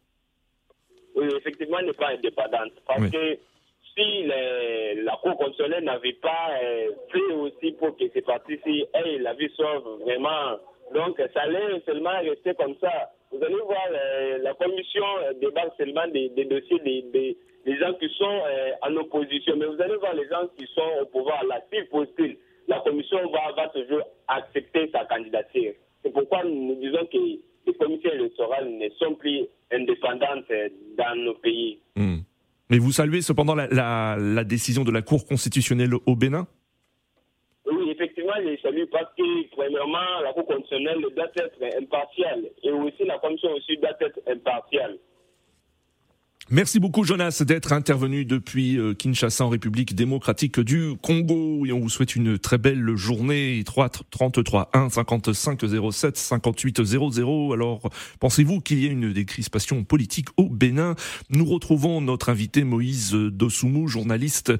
effectivement, 1.37 1.81
n'est 1.81 1.93
pas 1.93 2.09
indépendante. 2.09 2.71
Parce 2.87 3.09
que 3.09 3.37
si 3.95 4.23
la 4.25 5.17
Cour 5.21 5.37
constitutionnelle 5.37 5.83
n'avait 5.83 6.13
pas 6.13 6.49
euh, 6.63 6.91
fait 7.11 7.33
aussi 7.33 7.71
pour 7.73 7.95
que 7.97 8.05
ces 8.13 8.21
partis-ci 8.21 8.85
aient 8.93 9.17
la 9.19 9.33
vie 9.33 9.51
sauve 9.55 10.01
vraiment, 10.01 10.57
donc 10.93 11.17
ça 11.33 11.41
allait 11.41 11.81
seulement 11.85 12.19
rester 12.21 12.53
comme 12.55 12.75
ça. 12.81 13.11
Vous 13.31 13.43
allez 13.43 13.55
voir, 13.55 13.87
euh, 13.91 14.37
la 14.41 14.53
commission 14.55 15.05
débat 15.39 15.73
seulement 15.77 16.07
des, 16.13 16.29
dossiers 16.45 16.79
des, 16.79 17.37
des, 17.65 17.77
gens 17.77 17.93
qui 17.93 18.09
sont 18.17 18.25
euh, 18.25 18.71
en 18.81 18.95
opposition, 18.97 19.55
mais 19.57 19.65
vous 19.65 19.81
allez 19.81 19.95
voir 19.97 20.13
les 20.13 20.27
gens 20.27 20.47
qui 20.57 20.67
sont 20.75 21.01
au 21.01 21.05
pouvoir 21.05 21.43
là, 21.45 21.61
s'ils 21.71 21.87
postulent, 21.87 22.37
la 22.67 22.79
commission 22.81 23.17
va, 23.31 23.67
toujours 23.69 24.03
accepter 24.27 24.89
sa 24.91 25.05
candidature. 25.05 25.73
C'est 26.03 26.11
pourquoi 26.11 26.43
nous 26.43 26.75
disons 26.75 27.05
que 27.05 27.17
les 27.67 27.73
commissions 27.79 28.11
électorales 28.11 28.69
ne 28.69 28.89
sont 28.97 29.15
plus 29.15 29.45
indépendantes 29.71 30.45
dans 30.97 31.15
nos 31.15 31.35
pays. 31.35 31.79
Hmm. 31.95 32.19
Mais 32.69 32.77
vous 32.79 32.91
saluez 32.93 33.21
cependant 33.21 33.55
la, 33.55 34.43
décision 34.45 34.83
de 34.83 34.91
la 34.91 35.01
Cour 35.01 35.25
constitutionnelle 35.25 35.91
au 36.05 36.15
Bénin? 36.15 36.47
Je 38.43 38.61
salue 38.61 38.85
parce 38.91 39.13
que, 39.17 39.49
premièrement, 39.51 40.21
la 40.23 40.33
Cour 40.33 40.45
constitutionnelle 40.45 41.01
doit 41.15 41.31
être 41.35 41.77
impartiale 41.77 42.45
et 42.63 42.71
aussi 42.71 43.03
la 43.05 43.19
Commission 43.19 43.51
aussi 43.53 43.77
doit 43.77 43.95
être 43.99 44.19
impartiale. 44.27 44.97
Merci 46.53 46.81
beaucoup 46.81 47.05
Jonas 47.05 47.43
d'être 47.47 47.71
intervenu 47.71 48.25
depuis 48.25 48.77
euh, 48.77 48.93
Kinshasa 48.93 49.45
en 49.45 49.47
République 49.47 49.95
démocratique 49.95 50.59
du 50.59 50.95
Congo. 51.01 51.65
Et 51.65 51.71
on 51.71 51.79
vous 51.79 51.87
souhaite 51.87 52.17
une 52.17 52.37
très 52.37 52.57
belle 52.57 52.93
journée. 52.97 53.63
3 53.65 53.87
33 54.09 54.69
1 54.73 54.89
55 54.89 55.61
07 55.93 56.17
58 56.17 56.83
00 56.83 57.53
alors 57.53 57.89
pensez-vous 58.19 58.59
qu'il 58.59 58.79
y 58.79 58.87
ait 58.87 58.89
une 58.89 59.13
décrispation 59.13 59.85
politique 59.85 60.27
au 60.35 60.49
Bénin? 60.49 60.95
Nous 61.29 61.45
retrouvons 61.45 62.01
notre 62.01 62.27
invité 62.27 62.65
Moïse 62.65 63.13
Dosoumou 63.13 63.87
journaliste 63.87 64.51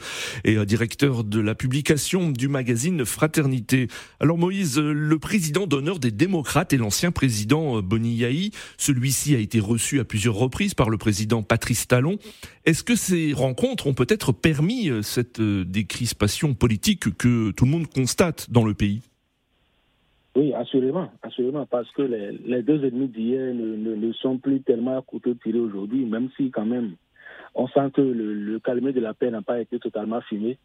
et 0.45 0.55
euh, 0.55 0.63
directeur 0.63 1.25
de 1.25 1.41
la 1.41 1.55
publication 1.55 2.29
du 2.29 2.47
magazine 2.47 3.03
Fraternité. 3.03 3.89
Alors 4.21 4.37
Moïse 4.37 4.79
le 4.79 5.19
président 5.19 5.67
d'honneur 5.67 5.99
des 5.99 6.11
démocrates 6.11 6.71
et 6.71 6.77
l'ancien 6.77 7.11
président 7.11 7.79
euh, 7.79 7.81
Boni 7.81 8.15
Yahi 8.15 8.51
celui-ci 8.77 9.35
a 9.35 9.39
été 9.39 9.59
reçu 9.59 9.99
à 9.99 10.05
plusieurs 10.05 10.35
reprises 10.35 10.73
par 10.73 10.89
le 10.89 10.97
président 10.97 11.43
Patrice 11.43 11.80
Talon. 11.87 12.17
Est-ce 12.65 12.83
que 12.83 12.95
ces 12.95 13.33
rencontres 13.33 13.87
ont 13.87 13.93
peut-être 13.93 14.31
permis 14.31 14.89
euh, 14.89 15.01
cette 15.01 15.39
euh, 15.39 15.63
décrispation 15.65 16.53
politique 16.53 17.15
que 17.17 17.51
tout 17.51 17.65
le 17.65 17.71
monde 17.71 17.87
constate 17.87 18.49
dans 18.49 18.65
le 18.65 18.73
pays? 18.73 19.01
Oui, 20.35 20.53
assurément, 20.53 21.11
assurément, 21.23 21.65
parce 21.65 21.91
que 21.91 22.03
les, 22.03 22.63
deux 22.63 22.85
ennemis 22.85 23.09
d'hier 23.09 23.53
ne, 23.53 24.13
sont 24.13 24.37
plus 24.37 24.61
tellement 24.61 24.97
à 24.97 25.01
couteau 25.01 25.33
tiré 25.33 25.59
aujourd'hui, 25.59 26.05
même 26.05 26.29
si 26.37 26.51
quand 26.51 26.65
même 26.65 26.95
on 27.53 27.67
sent 27.67 27.91
que 27.93 28.01
le, 28.01 28.33
le 28.33 28.91
de 28.93 28.99
la 29.01 29.13
paix 29.13 29.29
n'a 29.29 29.41
pas 29.41 29.59
été 29.59 29.77
totalement 29.77 30.21
fumé. 30.21 30.57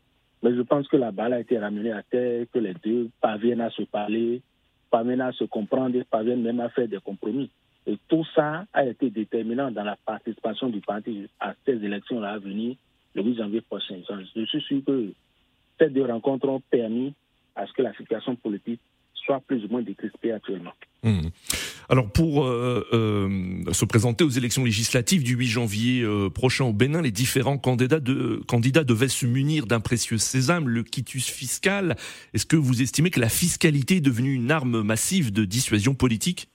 Mais 0.42 0.54
je 0.54 0.62
pense 0.62 0.86
que 0.86 0.96
la 0.96 1.10
balle 1.10 1.32
a 1.32 1.40
été 1.40 1.58
ramenée 1.58 1.90
à 1.90 2.02
terre, 2.02 2.46
que 2.52 2.60
les 2.60 2.74
deux 2.74 3.08
parviennent 3.20 3.60
à 3.60 3.70
se 3.70 3.82
parler, 3.82 4.42
parviennent 4.90 5.20
à 5.22 5.32
se 5.32 5.44
comprendre, 5.44 5.98
parviennent 6.10 6.42
même 6.42 6.60
à 6.60 6.68
faire 6.68 6.86
des 6.86 7.00
compromis. 7.00 7.50
Et 7.86 7.98
tout 8.08 8.24
ça 8.34 8.66
a 8.72 8.84
été 8.84 9.10
déterminant 9.10 9.70
dans 9.70 9.84
la 9.84 9.96
participation 10.04 10.68
du 10.68 10.80
parti 10.80 11.28
à 11.40 11.54
ces 11.64 11.72
élections-là 11.72 12.32
à 12.32 12.38
venir 12.38 12.76
le 13.14 13.22
8 13.22 13.36
janvier 13.36 13.60
prochain. 13.60 13.96
Je 14.34 14.44
suis 14.44 14.60
sûr 14.62 14.80
que 14.84 15.12
ces 15.78 15.90
deux 15.90 16.04
rencontres 16.04 16.48
ont 16.48 16.62
permis 16.70 17.14
à 17.54 17.66
ce 17.66 17.72
que 17.72 17.82
la 17.82 17.94
situation 17.94 18.34
politique 18.36 18.80
soit 19.14 19.40
plus 19.40 19.64
ou 19.64 19.68
moins 19.68 19.82
décrispée 19.82 20.32
actuellement. 20.32 20.72
Mmh. 21.02 21.28
Alors 21.88 22.10
pour 22.10 22.44
euh, 22.44 22.84
euh, 22.92 23.72
se 23.72 23.84
présenter 23.84 24.24
aux 24.24 24.30
élections 24.30 24.64
législatives 24.64 25.22
du 25.22 25.36
8 25.36 25.46
janvier 25.46 26.02
euh, 26.02 26.28
prochain 26.28 26.64
au 26.64 26.72
Bénin, 26.72 27.00
les 27.00 27.12
différents 27.12 27.58
candidats 27.58 28.00
devaient 28.00 29.08
se 29.08 29.26
munir 29.26 29.66
d'un 29.66 29.80
précieux 29.80 30.18
sésame, 30.18 30.68
le 30.68 30.82
quitus 30.82 31.28
fiscal. 31.28 31.96
Est-ce 32.34 32.46
que 32.46 32.56
vous 32.56 32.82
estimez 32.82 33.10
que 33.10 33.20
la 33.20 33.28
fiscalité 33.28 33.96
est 33.96 34.00
devenue 34.00 34.34
une 34.34 34.50
arme 34.50 34.82
massive 34.82 35.32
de 35.32 35.44
dissuasion 35.44 35.94
politique? 35.94 36.48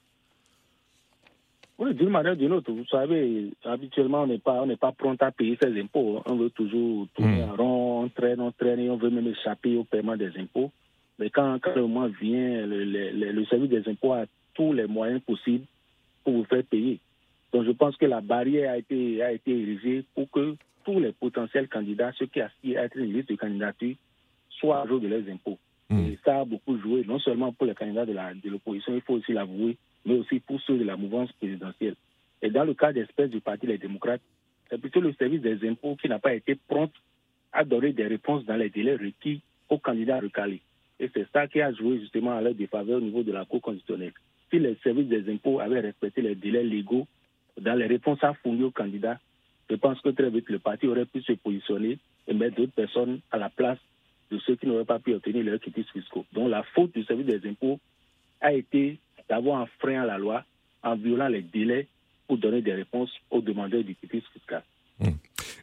Oui, 1.82 1.94
d'une 1.94 2.10
manière 2.10 2.34
ou 2.34 2.36
d'une 2.36 2.52
autre. 2.52 2.70
Vous 2.70 2.86
savez, 2.86 3.50
habituellement, 3.64 4.22
on 4.22 4.26
n'est 4.28 4.38
pas, 4.38 4.62
on 4.62 4.66
n'est 4.66 4.76
pas 4.76 4.92
prompt 4.92 5.20
à 5.20 5.32
payer 5.32 5.58
ses 5.60 5.80
impôts. 5.80 6.22
On 6.26 6.36
veut 6.36 6.50
toujours 6.50 7.08
tourner 7.14 7.42
hmm. 7.42 7.50
en 7.50 7.56
rond, 7.56 8.02
on 8.04 8.08
traîne, 8.08 8.40
on 8.40 8.52
traîne 8.52 8.78
et 8.78 8.88
on 8.88 8.96
veut 8.96 9.10
même 9.10 9.26
échapper 9.26 9.76
au 9.76 9.82
paiement 9.82 10.16
des 10.16 10.30
impôts. 10.38 10.70
Mais 11.18 11.28
quand, 11.30 11.58
quand 11.60 11.74
le 11.74 11.86
mois 11.86 12.08
vient, 12.20 12.64
le, 12.66 12.84
le, 12.84 13.44
service 13.46 13.68
des 13.68 13.88
impôts 13.88 14.12
a 14.12 14.26
tous 14.54 14.72
les 14.72 14.86
moyens 14.86 15.20
possibles 15.22 15.64
pour 16.22 16.34
vous 16.34 16.44
faire 16.44 16.62
payer. 16.62 17.00
Donc, 17.52 17.64
je 17.64 17.72
pense 17.72 17.96
que 17.96 18.06
la 18.06 18.20
barrière 18.20 18.72
a 18.72 18.78
été, 18.78 19.20
a 19.20 19.32
été 19.32 19.50
érigée 19.50 20.04
pour 20.14 20.30
que 20.30 20.54
tous 20.84 21.00
les 21.00 21.12
potentiels 21.12 21.68
candidats, 21.68 22.12
ceux 22.16 22.26
qui 22.26 22.40
aspirent 22.40 22.78
à 22.78 22.84
être 22.84 22.96
une 22.96 23.12
liste 23.12 23.28
de 23.28 23.34
candidature, 23.34 23.96
soient 24.50 24.82
à 24.82 24.86
jour 24.86 25.00
de 25.00 25.08
leurs 25.08 25.28
impôts. 25.28 25.58
Hmm. 25.90 25.98
Et 25.98 26.18
ça 26.24 26.40
a 26.40 26.44
beaucoup 26.44 26.78
joué, 26.78 27.04
non 27.08 27.18
seulement 27.18 27.52
pour 27.52 27.66
les 27.66 27.74
candidats 27.74 28.06
de 28.06 28.50
l'opposition, 28.50 28.94
il 28.94 29.00
faut 29.00 29.14
aussi 29.14 29.32
l'avouer, 29.32 29.76
mais 30.04 30.14
aussi 30.14 30.40
pour 30.40 30.60
ceux 30.62 30.78
de 30.78 30.84
la 30.84 30.96
mouvance 30.96 31.32
présidentielle. 31.32 31.94
Et 32.42 32.50
dans 32.50 32.64
le 32.64 32.74
cas 32.74 32.92
d'espèce 32.92 33.30
du 33.30 33.40
Parti 33.40 33.66
des 33.66 33.78
démocrates, 33.78 34.20
c'est 34.68 34.78
plutôt 34.78 35.00
le 35.00 35.12
service 35.14 35.42
des 35.42 35.68
impôts 35.68 35.96
qui 35.96 36.08
n'a 36.08 36.18
pas 36.18 36.34
été 36.34 36.54
prompt 36.54 36.92
à 37.52 37.64
donner 37.64 37.92
des 37.92 38.06
réponses 38.06 38.44
dans 38.44 38.56
les 38.56 38.70
délais 38.70 38.96
requis 38.96 39.42
aux 39.68 39.78
candidats 39.78 40.20
recalés. 40.20 40.62
Et 40.98 41.10
c'est 41.12 41.26
ça 41.32 41.46
qui 41.46 41.60
a 41.60 41.72
joué 41.72 42.00
justement 42.00 42.32
à 42.32 42.40
leur 42.40 42.54
défaveur 42.54 42.98
au 42.98 43.00
niveau 43.00 43.22
de 43.22 43.32
la 43.32 43.44
Cour 43.44 43.60
constitutionnelle. 43.60 44.12
Si 44.50 44.58
les 44.58 44.76
services 44.82 45.08
des 45.08 45.30
impôts 45.32 45.60
avaient 45.60 45.80
respecté 45.80 46.22
les 46.22 46.34
délais 46.34 46.64
légaux 46.64 47.06
dans 47.60 47.74
les 47.74 47.86
réponses 47.86 48.22
à 48.22 48.34
fournir 48.34 48.66
aux 48.66 48.70
candidats, 48.70 49.18
je 49.68 49.76
pense 49.76 50.00
que 50.00 50.10
très 50.10 50.30
vite 50.30 50.48
le 50.48 50.58
parti 50.58 50.86
aurait 50.86 51.06
pu 51.06 51.22
se 51.22 51.32
positionner 51.32 51.98
et 52.28 52.34
mettre 52.34 52.56
d'autres 52.56 52.72
personnes 52.72 53.20
à 53.30 53.38
la 53.38 53.50
place 53.50 53.78
de 54.30 54.38
ceux 54.38 54.56
qui 54.56 54.66
n'auraient 54.66 54.84
pas 54.84 54.98
pu 54.98 55.14
obtenir 55.14 55.44
leurs 55.44 55.60
quitus 55.60 55.88
fiscaux. 55.90 56.24
Donc 56.32 56.48
la 56.48 56.62
faute 56.62 56.94
du 56.94 57.04
service 57.04 57.26
des 57.26 57.48
impôts 57.48 57.78
a 58.40 58.52
été 58.52 58.98
d'avoir 59.28 59.66
frein 59.78 60.02
à 60.02 60.06
la 60.06 60.18
loi 60.18 60.44
en 60.82 60.96
violant 60.96 61.28
les 61.28 61.42
délais 61.42 61.88
pour 62.26 62.38
donner 62.38 62.62
des 62.62 62.72
réponses 62.72 63.10
aux 63.30 63.40
demandeurs 63.40 63.84
du 63.84 63.96
fiscal. 64.02 64.62
Hmm. 65.00 65.10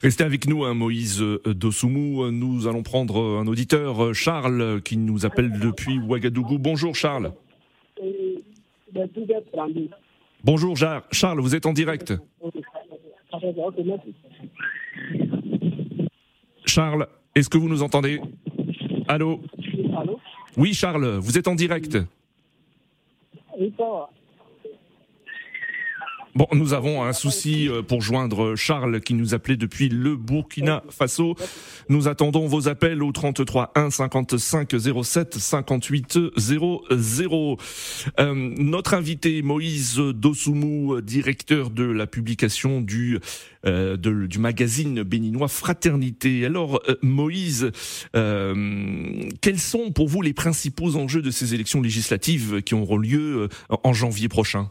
Restez 0.02 0.24
avec 0.24 0.48
nous, 0.48 0.64
hein, 0.64 0.74
Moïse 0.74 1.24
Dosoumou. 1.46 2.32
Nous 2.32 2.68
allons 2.68 2.84
prendre 2.84 3.40
un 3.40 3.48
auditeur, 3.48 4.14
Charles, 4.14 4.82
qui 4.82 4.98
nous 4.98 5.26
appelle 5.26 5.60
depuis 5.60 6.00
Ouagadougou. 6.00 6.58
Bonjour 6.58 6.96
Charles. 6.96 7.34
Bonjour 10.44 10.76
Charles, 11.12 11.40
vous 11.40 11.56
êtes 11.56 11.66
en 11.66 11.74
direct. 11.74 12.14
Charles, 16.66 17.08
est-ce 17.36 17.50
que 17.50 17.58
vous 17.58 17.70
nous 17.70 17.84
entendez? 17.84 18.22
Allô? 19.08 19.42
Oui 20.56 20.74
Charles, 20.74 21.18
vous 21.18 21.38
êtes 21.38 21.48
en 21.48 21.56
direct. 21.56 21.98
April 23.60 24.10
Bon, 26.36 26.46
nous 26.54 26.74
avons 26.74 27.04
un 27.04 27.14
souci 27.14 27.68
euh, 27.68 27.82
pour 27.82 28.02
joindre 28.02 28.56
Charles 28.56 29.02
qui 29.02 29.16
nous 29.16 29.34
appelait 29.34 29.58
depuis 29.58 29.90
le 29.90 30.16
Burkina 30.16 30.84
Faso. 30.90 31.36
Nous 31.90 32.08
attendons 32.08 32.46
vos 32.46 32.68
appels 32.68 33.02
au 33.02 33.12
33 33.12 33.72
1 33.74 33.90
55 33.90 34.76
07 35.04 35.40
58 35.40 36.20
00. 36.38 37.58
notre 38.20 38.94
invité 38.94 39.42
Moïse 39.42 39.96
Dosoumou, 39.98 41.02
directeur 41.02 41.72
de 41.72 41.84
la 41.84 42.06
publication 42.06 42.82
du 42.82 43.20
euh, 43.66 43.98
du 43.98 44.40
magazine 44.40 45.02
béninois 45.02 45.48
Fraternité. 45.48 46.46
Alors 46.46 46.80
euh, 46.90 46.96
Moïse, 47.02 47.72
quels 48.14 49.60
sont 49.60 49.92
pour 49.92 50.08
vous 50.08 50.22
les 50.22 50.34
principaux 50.34 50.96
enjeux 50.96 51.24
de 51.24 51.32
ces 51.32 51.56
élections 51.56 51.82
législatives 51.82 52.62
qui 52.62 52.76
auront 52.76 52.98
lieu 52.98 53.50
en 53.70 53.94
janvier 53.94 54.28
prochain? 54.28 54.70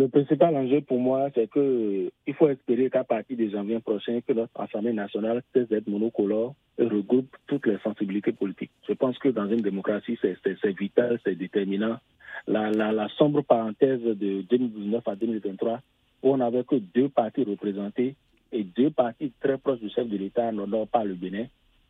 Le 0.00 0.08
principal 0.08 0.56
enjeu 0.56 0.80
pour 0.80 0.98
moi, 0.98 1.28
c'est 1.34 1.46
que 1.50 2.10
il 2.26 2.34
faut 2.34 2.48
espérer 2.48 2.88
qu'à 2.88 3.04
partir 3.04 3.36
de 3.36 3.46
janvier 3.50 3.80
prochain, 3.80 4.20
que 4.26 4.32
notre 4.32 4.58
Assemblée 4.58 4.94
nationale 4.94 5.42
cesse 5.52 5.68
d'être 5.68 5.88
monocolore 5.88 6.54
et 6.78 6.84
regroupe 6.84 7.36
toutes 7.46 7.66
les 7.66 7.76
sensibilités 7.84 8.32
politiques. 8.32 8.70
Je 8.88 8.94
pense 8.94 9.18
que 9.18 9.28
dans 9.28 9.46
une 9.46 9.60
démocratie, 9.60 10.18
c'est 10.22 10.78
vital, 10.78 11.20
c'est 11.22 11.34
déterminant. 11.34 11.98
La, 12.46 12.70
la, 12.70 13.08
sombre 13.18 13.42
parenthèse 13.42 14.00
de 14.00 14.40
2019 14.40 15.06
à 15.06 15.16
2023, 15.16 15.80
où 16.22 16.32
on 16.32 16.38
n'avait 16.38 16.64
que 16.64 16.76
deux 16.76 17.10
partis 17.10 17.44
représentés 17.44 18.14
et 18.52 18.64
deux 18.64 18.88
partis 18.88 19.32
très 19.38 19.58
proches 19.58 19.80
du 19.80 19.90
chef 19.90 20.08
de 20.08 20.16
l'État, 20.16 20.50
non 20.50 20.86
pas 20.86 21.04
le 21.04 21.14
Bénin. 21.14 21.44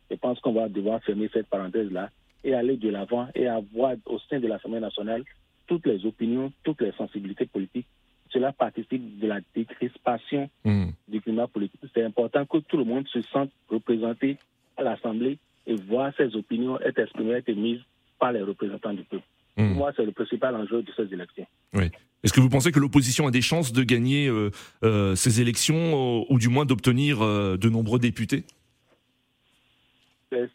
Je 0.09 0.17
pense 0.17 0.37
qu'on 0.41 0.51
va 0.51 0.67
devoir 0.67 1.01
fermer 1.03 1.29
cette 1.31 1.47
parenthèse-là 1.47 2.09
et 2.43 2.53
aller 2.53 2.75
de 2.75 2.89
l'avant 2.89 3.27
et 3.35 3.47
avoir 3.47 3.93
au 4.05 4.19
sein 4.19 4.41
de 4.41 4.47
l'Assemblée 4.47 4.81
nationale 4.81 5.23
toutes 5.67 5.85
les 5.85 6.05
opinions, 6.05 6.51
toutes 6.63 6.81
les 6.81 6.91
sensibilités 6.91 7.45
politiques. 7.45 7.87
Cela 8.33 8.53
participe 8.53 9.19
de 9.19 9.27
la 9.27 9.39
décrispation 9.55 10.49
hmm. 10.63 10.89
du 11.07 11.21
climat 11.21 11.47
politique. 11.47 11.81
C'est 11.93 12.03
important 12.03 12.45
que 12.45 12.59
tout 12.59 12.77
le 12.77 12.85
monde 12.85 13.07
se 13.07 13.21
sente 13.21 13.51
représenté 13.69 14.37
à 14.77 14.83
l'Assemblée 14.83 15.37
et 15.67 15.75
voir 15.75 16.13
ses 16.15 16.35
opinions 16.35 16.79
être 16.79 16.99
exprimées, 16.99 17.33
être 17.33 17.51
mises 17.51 17.81
par 18.19 18.31
les 18.31 18.41
représentants 18.41 18.93
du 18.93 19.03
peuple. 19.03 19.23
Pour 19.55 19.65
hmm. 19.65 19.73
moi, 19.73 19.91
c'est 19.95 20.05
le 20.05 20.11
principal 20.11 20.55
enjeu 20.55 20.81
de 20.81 20.91
ces 20.95 21.13
élections. 21.13 21.45
Oui. 21.73 21.91
Est-ce 22.23 22.33
que 22.33 22.39
vous 22.39 22.49
pensez 22.49 22.71
que 22.71 22.79
l'opposition 22.79 23.27
a 23.27 23.31
des 23.31 23.41
chances 23.41 23.73
de 23.73 23.83
gagner 23.83 24.27
euh, 24.27 24.51
euh, 24.83 25.15
ces 25.15 25.41
élections 25.41 26.25
ou 26.31 26.37
du 26.37 26.49
moins 26.49 26.65
d'obtenir 26.65 27.21
euh, 27.21 27.57
de 27.57 27.69
nombreux 27.69 27.99
députés? 27.99 28.43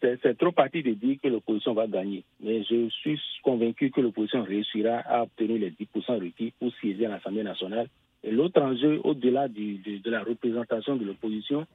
C'est 0.00 0.38
trop 0.38 0.52
parti 0.52 0.83
de 0.83 0.95
dire 0.95 1.18
que 1.23 1.28
l'opposition 1.28 1.75
va 1.75 1.87
gagner. 1.87 2.25
Mais 2.40 2.64
je 2.64 2.88
suis 2.88 3.21
convaincu 3.42 3.90
que 3.90 4.00
l'opposition 4.00 4.42
réussira 4.42 4.99
à 5.00 5.23
obtenir 5.23 5.59
les 5.59 5.71
10% 5.71 6.18
requis 6.18 6.52
pour 6.59 6.73
siéger 6.76 7.06
à 7.06 7.11
l'Assemblée 7.11 7.42
nationale. 7.42 7.88
Et 8.25 8.30
l'autre 8.30 8.61
enjeu, 8.62 9.00
au-delà 9.04 9.49
de, 9.49 10.11
la 10.11 10.23
représentation 10.23 10.97
de 10.97 11.04
l'opposition, 11.04 11.66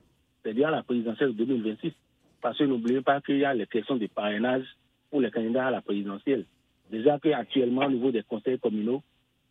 c'est 0.43 0.53
dire 0.53 0.71
la 0.71 0.81
présidentielle 0.81 1.35
de 1.35 1.43
2026. 1.43 1.91
Parce 2.41 2.57
que 2.57 2.63
n'oubliez 2.63 3.01
pas 3.01 3.21
qu'il 3.21 3.37
y 3.37 3.45
a 3.45 3.53
les 3.53 3.67
questions 3.67 3.97
de 3.97 4.07
parrainage 4.07 4.65
pour 5.11 5.21
les 5.21 5.29
candidats 5.29 5.67
à 5.67 5.71
la 5.71 5.81
présidentielle. 5.81 6.45
Déjà 6.89 7.19
qu'actuellement, 7.19 7.85
au 7.85 7.91
niveau 7.91 8.11
des 8.11 8.23
conseils 8.23 8.57
communaux, 8.57 9.03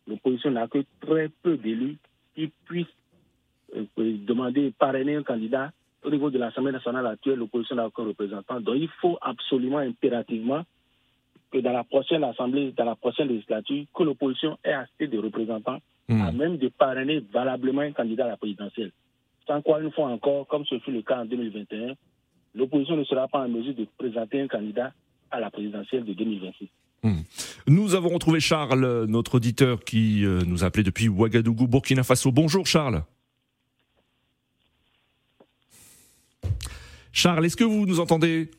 l'opposition 0.07 0.51
n'a 0.51 0.67
que 0.67 0.83
très 0.99 1.29
peu 1.41 1.55
d'élus 1.55 1.97
qui 2.35 2.51
puissent 2.65 2.85
euh, 3.75 3.85
demander 3.97 4.73
parrainer 4.77 5.15
un 5.15 5.23
candidat 5.23 5.71
au 6.03 6.09
niveau 6.09 6.29
de 6.29 6.37
l'Assemblée 6.39 6.71
nationale 6.71 7.05
actuelle, 7.07 7.35
l'opposition 7.35 7.75
n'a 7.75 7.87
aucun 7.87 8.03
représentant. 8.03 8.59
Donc 8.59 8.75
il 8.77 8.89
faut 9.01 9.17
absolument, 9.21 9.79
impérativement, 9.79 10.63
que 11.51 11.59
dans 11.59 11.73
la 11.73 11.83
prochaine 11.83 12.23
Assemblée, 12.23 12.73
dans 12.75 12.85
la 12.85 12.95
prochaine 12.95 13.27
législature, 13.27 13.85
que 13.93 14.03
l'opposition 14.03 14.57
ait 14.63 14.73
assez 14.73 15.07
de 15.07 15.17
représentants, 15.17 15.79
hmm. 16.07 16.21
à 16.21 16.31
même 16.31 16.57
de 16.57 16.69
parrainer 16.69 17.19
valablement 17.31 17.81
un 17.81 17.91
candidat 17.91 18.25
à 18.25 18.29
la 18.29 18.37
présidentielle. 18.37 18.91
Sans 19.47 19.61
quoi, 19.61 19.81
une 19.81 19.91
fois 19.91 20.07
encore, 20.07 20.47
comme 20.47 20.65
ce 20.65 20.79
fut 20.79 20.91
le 20.91 21.01
cas 21.01 21.21
en 21.21 21.25
2021, 21.25 21.93
l'opposition 22.55 22.95
ne 22.95 23.03
sera 23.03 23.27
pas 23.27 23.39
en 23.39 23.49
mesure 23.49 23.75
de 23.75 23.85
présenter 23.97 24.41
un 24.41 24.47
candidat 24.47 24.93
à 25.29 25.39
la 25.39 25.49
présidentielle 25.49 26.05
de 26.05 26.13
2026. 26.13 26.69
Hmm. 27.03 27.21
Nous 27.67 27.95
avons 27.95 28.09
retrouvé 28.09 28.39
Charles, 28.39 29.05
notre 29.07 29.35
auditeur 29.35 29.83
qui 29.83 30.23
euh, 30.23 30.41
nous 30.45 30.63
a 30.63 30.67
appelé 30.67 30.83
depuis 30.83 31.09
Ouagadougou, 31.09 31.67
Burkina 31.67 32.03
Faso. 32.03 32.31
Bonjour 32.31 32.65
Charles. 32.65 33.03
Charles, 37.11 37.45
est-ce 37.45 37.57
que 37.57 37.63
vous 37.63 37.85
nous 37.85 37.99
entendez? 37.99 38.49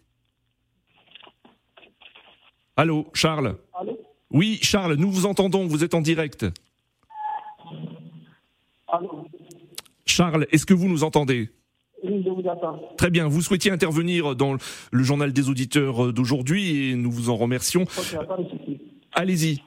Allô, 2.77 3.07
Charles? 3.15 3.57
Allô? 3.75 3.99
Oui, 4.31 4.59
Charles, 4.63 4.95
nous 4.95 5.11
vous 5.11 5.27
entendons, 5.27 5.67
vous 5.67 5.85
êtes 5.85 5.95
en 5.95 6.01
direct. 6.01 6.47
Allô? 8.89 9.27
Charles, 10.07 10.47
est-ce 10.51 10.67
que 10.67 10.75
vous 10.75 10.89
nous 10.89 11.05
entendez? 11.05 11.51
Oui, 12.03 12.23
je 12.25 12.31
vous 12.31 12.49
attends. 12.49 12.81
Très 12.97 13.11
bien. 13.11 13.29
Vous 13.29 13.43
souhaitiez 13.43 13.71
intervenir 13.71 14.35
dans 14.35 14.57
le 14.91 15.03
journal 15.03 15.33
des 15.33 15.49
auditeurs 15.49 16.13
d'aujourd'hui 16.13 16.91
et 16.91 16.95
nous 16.97 17.13
vous 17.13 17.31
en 17.31 17.37
remercions. 17.37 17.85
Allez-y. 19.13 19.63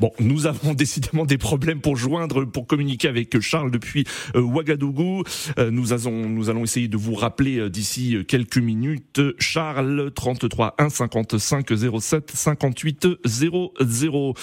Bon, 0.00 0.12
nous 0.20 0.46
avons 0.46 0.74
décidément 0.74 1.24
des 1.24 1.38
problèmes 1.38 1.80
pour 1.80 1.96
joindre, 1.96 2.44
pour 2.44 2.66
communiquer 2.66 3.08
avec 3.08 3.40
Charles 3.40 3.70
depuis 3.70 4.04
euh, 4.34 4.40
Ouagadougou. 4.40 5.22
Euh, 5.58 5.70
nous, 5.70 5.92
allons, 5.92 6.28
nous 6.28 6.50
allons 6.50 6.64
essayer 6.64 6.88
de 6.88 6.96
vous 6.96 7.14
rappeler 7.14 7.58
euh, 7.58 7.70
d'ici 7.70 8.16
quelques 8.28 8.58
minutes. 8.58 9.20
Charles, 9.38 10.10
33 10.14 10.74
1 10.78 10.88
55 10.88 11.66
07 12.00 12.30
58 12.34 13.08
00. 13.24 14.34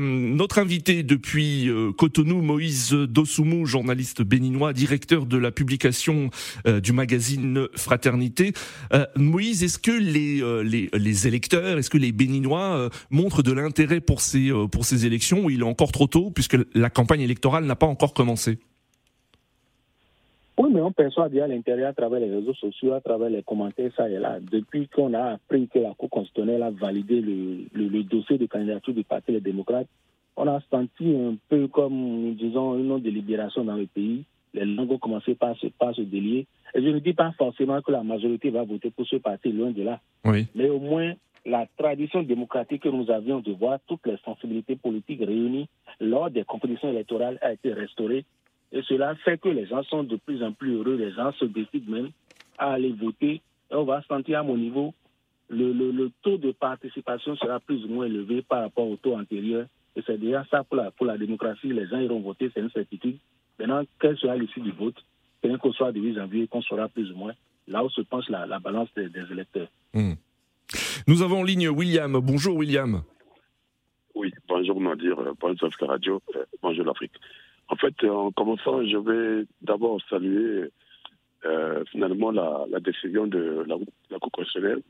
notre 0.00 0.58
invité 0.58 1.02
depuis 1.02 1.70
Cotonou, 1.96 2.42
Moïse 2.42 2.92
Dosoumou, 2.92 3.66
journaliste 3.66 4.22
béninois, 4.22 4.72
directeur 4.72 5.26
de 5.26 5.36
la 5.36 5.50
publication 5.50 6.30
du 6.66 6.92
magazine 6.92 7.66
Fraternité. 7.74 8.52
Moïse, 9.16 9.62
est-ce 9.62 9.78
que 9.78 9.90
les, 9.90 10.42
les, 10.64 10.90
les 10.92 11.26
électeurs, 11.26 11.78
est-ce 11.78 11.90
que 11.90 11.98
les 11.98 12.12
béninois 12.12 12.90
montrent 13.10 13.42
de 13.42 13.52
l'intérêt 13.52 14.00
pour 14.00 14.20
ces 14.20 14.50
pour 14.68 14.84
ces 14.84 15.06
élections 15.06 15.44
où 15.44 15.50
il 15.50 15.60
est 15.60 15.64
encore 15.64 15.92
trop 15.92 16.06
tôt 16.06 16.30
puisque 16.30 16.56
la 16.74 16.90
campagne 16.90 17.20
électorale 17.20 17.64
n'a 17.64 17.76
pas 17.76 17.86
encore 17.86 18.14
commencé? 18.14 18.58
Oui, 20.58 20.70
mais 20.72 20.80
on 20.80 20.90
perçoit 20.90 21.28
bien 21.28 21.46
l'intérieur 21.46 21.90
à 21.90 21.92
travers 21.92 22.18
les 22.18 22.34
réseaux 22.34 22.54
sociaux, 22.54 22.92
à 22.92 23.00
travers 23.00 23.30
les 23.30 23.44
commentaires, 23.44 23.92
ça 23.96 24.08
et 24.08 24.18
là. 24.18 24.38
Depuis 24.40 24.88
qu'on 24.88 25.14
a 25.14 25.34
appris 25.34 25.68
que 25.68 25.78
la 25.78 25.94
Cour 25.94 26.10
constitutionnelle 26.10 26.64
a 26.64 26.70
validé 26.70 27.20
le, 27.20 28.02
dossier 28.02 28.38
de 28.38 28.46
candidature 28.46 28.92
du 28.92 29.04
Parti 29.04 29.30
des 29.30 29.40
démocrates, 29.40 29.86
on 30.36 30.48
a 30.48 30.60
senti 30.68 31.14
un 31.14 31.36
peu 31.48 31.68
comme, 31.68 32.34
disons, 32.34 32.76
une 32.76 33.00
délibération 33.00 33.64
dans 33.64 33.76
le 33.76 33.86
pays. 33.86 34.24
Les 34.52 34.64
langues 34.64 34.90
ont 34.90 34.98
commencé 34.98 35.36
par 35.36 35.56
se, 35.58 35.68
par 35.68 35.94
se 35.94 36.02
délier. 36.02 36.46
Et 36.74 36.82
je 36.82 36.88
ne 36.88 36.98
dis 36.98 37.12
pas 37.12 37.32
forcément 37.38 37.80
que 37.80 37.92
la 37.92 38.02
majorité 38.02 38.50
va 38.50 38.64
voter 38.64 38.90
pour 38.90 39.06
ce 39.06 39.16
parti, 39.16 39.52
loin 39.52 39.70
de 39.70 39.82
là. 39.82 40.00
Oui. 40.24 40.48
Mais 40.56 40.68
au 40.68 40.80
moins, 40.80 41.12
la 41.44 41.66
tradition 41.76 42.22
démocratique 42.22 42.82
que 42.82 42.88
nous 42.88 43.10
avions 43.10 43.40
de 43.40 43.52
voir 43.52 43.78
toutes 43.86 44.06
les 44.06 44.16
sensibilités 44.24 44.76
politiques 44.76 45.20
réunies 45.20 45.68
lors 46.00 46.30
des 46.30 46.44
compétitions 46.44 46.90
électorales 46.90 47.38
a 47.42 47.52
été 47.52 47.72
restaurée. 47.72 48.24
Et 48.72 48.82
cela 48.82 49.14
fait 49.16 49.38
que 49.38 49.48
les 49.48 49.66
gens 49.66 49.82
sont 49.84 50.02
de 50.02 50.16
plus 50.16 50.42
en 50.42 50.52
plus 50.52 50.74
heureux, 50.74 50.96
les 50.96 51.12
gens 51.12 51.32
se 51.32 51.44
décident 51.46 51.90
même 51.90 52.10
à 52.58 52.72
aller 52.72 52.92
voter. 52.92 53.40
Et 53.70 53.74
on 53.74 53.84
va 53.84 54.02
sentir 54.02 54.40
à 54.40 54.42
mon 54.42 54.56
niveau, 54.56 54.92
le, 55.48 55.72
le, 55.72 56.10
taux 56.22 56.36
de 56.36 56.52
participation 56.52 57.34
sera 57.36 57.60
plus 57.60 57.84
ou 57.84 57.88
moins 57.88 58.06
élevé 58.06 58.42
par 58.42 58.62
rapport 58.62 58.88
au 58.88 58.96
taux 58.96 59.16
antérieur. 59.16 59.66
Et 59.96 60.02
c'est 60.06 60.18
déjà 60.18 60.44
ça 60.50 60.64
pour 60.64 60.76
la, 60.76 60.90
pour 60.90 61.06
la 61.06 61.16
démocratie, 61.16 61.68
les 61.68 61.86
gens 61.86 61.98
iront 61.98 62.20
voter, 62.20 62.50
c'est 62.52 62.60
une 62.60 62.70
certitude. 62.70 63.16
Maintenant, 63.58 63.82
quelle 63.98 64.16
sera 64.18 64.36
l'issue 64.36 64.60
du 64.60 64.70
vote? 64.72 65.02
C'est 65.42 65.56
qu'au 65.58 65.72
soir 65.72 65.92
de 65.92 66.00
8 66.00 66.14
janvier, 66.14 66.46
qu'on 66.46 66.62
saura 66.62 66.88
plus 66.88 67.10
ou 67.12 67.16
moins 67.16 67.32
là 67.68 67.84
où 67.84 67.90
se 67.90 68.00
penche 68.00 68.28
la, 68.28 68.58
balance 68.58 68.88
des, 68.96 69.10
électeurs. 69.30 69.68
Hmm. 69.94 70.14
Nous 71.06 71.22
avons 71.22 71.40
en 71.40 71.44
ligne 71.44 71.68
William. 71.68 72.18
Bonjour 72.20 72.56
William. 72.56 73.02
Oui, 74.14 74.32
bonjour 74.48 74.80
Nadir, 74.80 75.16
bonjour 75.40 75.68
Africa 75.68 75.86
Radio, 75.86 76.20
euh, 76.34 76.44
bonjour 76.60 76.84
l'Afrique. 76.84 77.12
En 77.68 77.76
fait, 77.76 77.94
euh, 78.02 78.10
en 78.10 78.32
commençant, 78.32 78.84
je 78.84 78.96
vais 78.96 79.46
d'abord 79.62 80.00
saluer 80.10 80.70
euh, 81.44 81.84
finalement 81.92 82.30
la, 82.32 82.66
décision 82.80 83.26
de 83.26 83.64
la, 83.66 83.76
la 84.10 84.18
Cour 84.18 84.32
constitutionnelle 84.32 84.82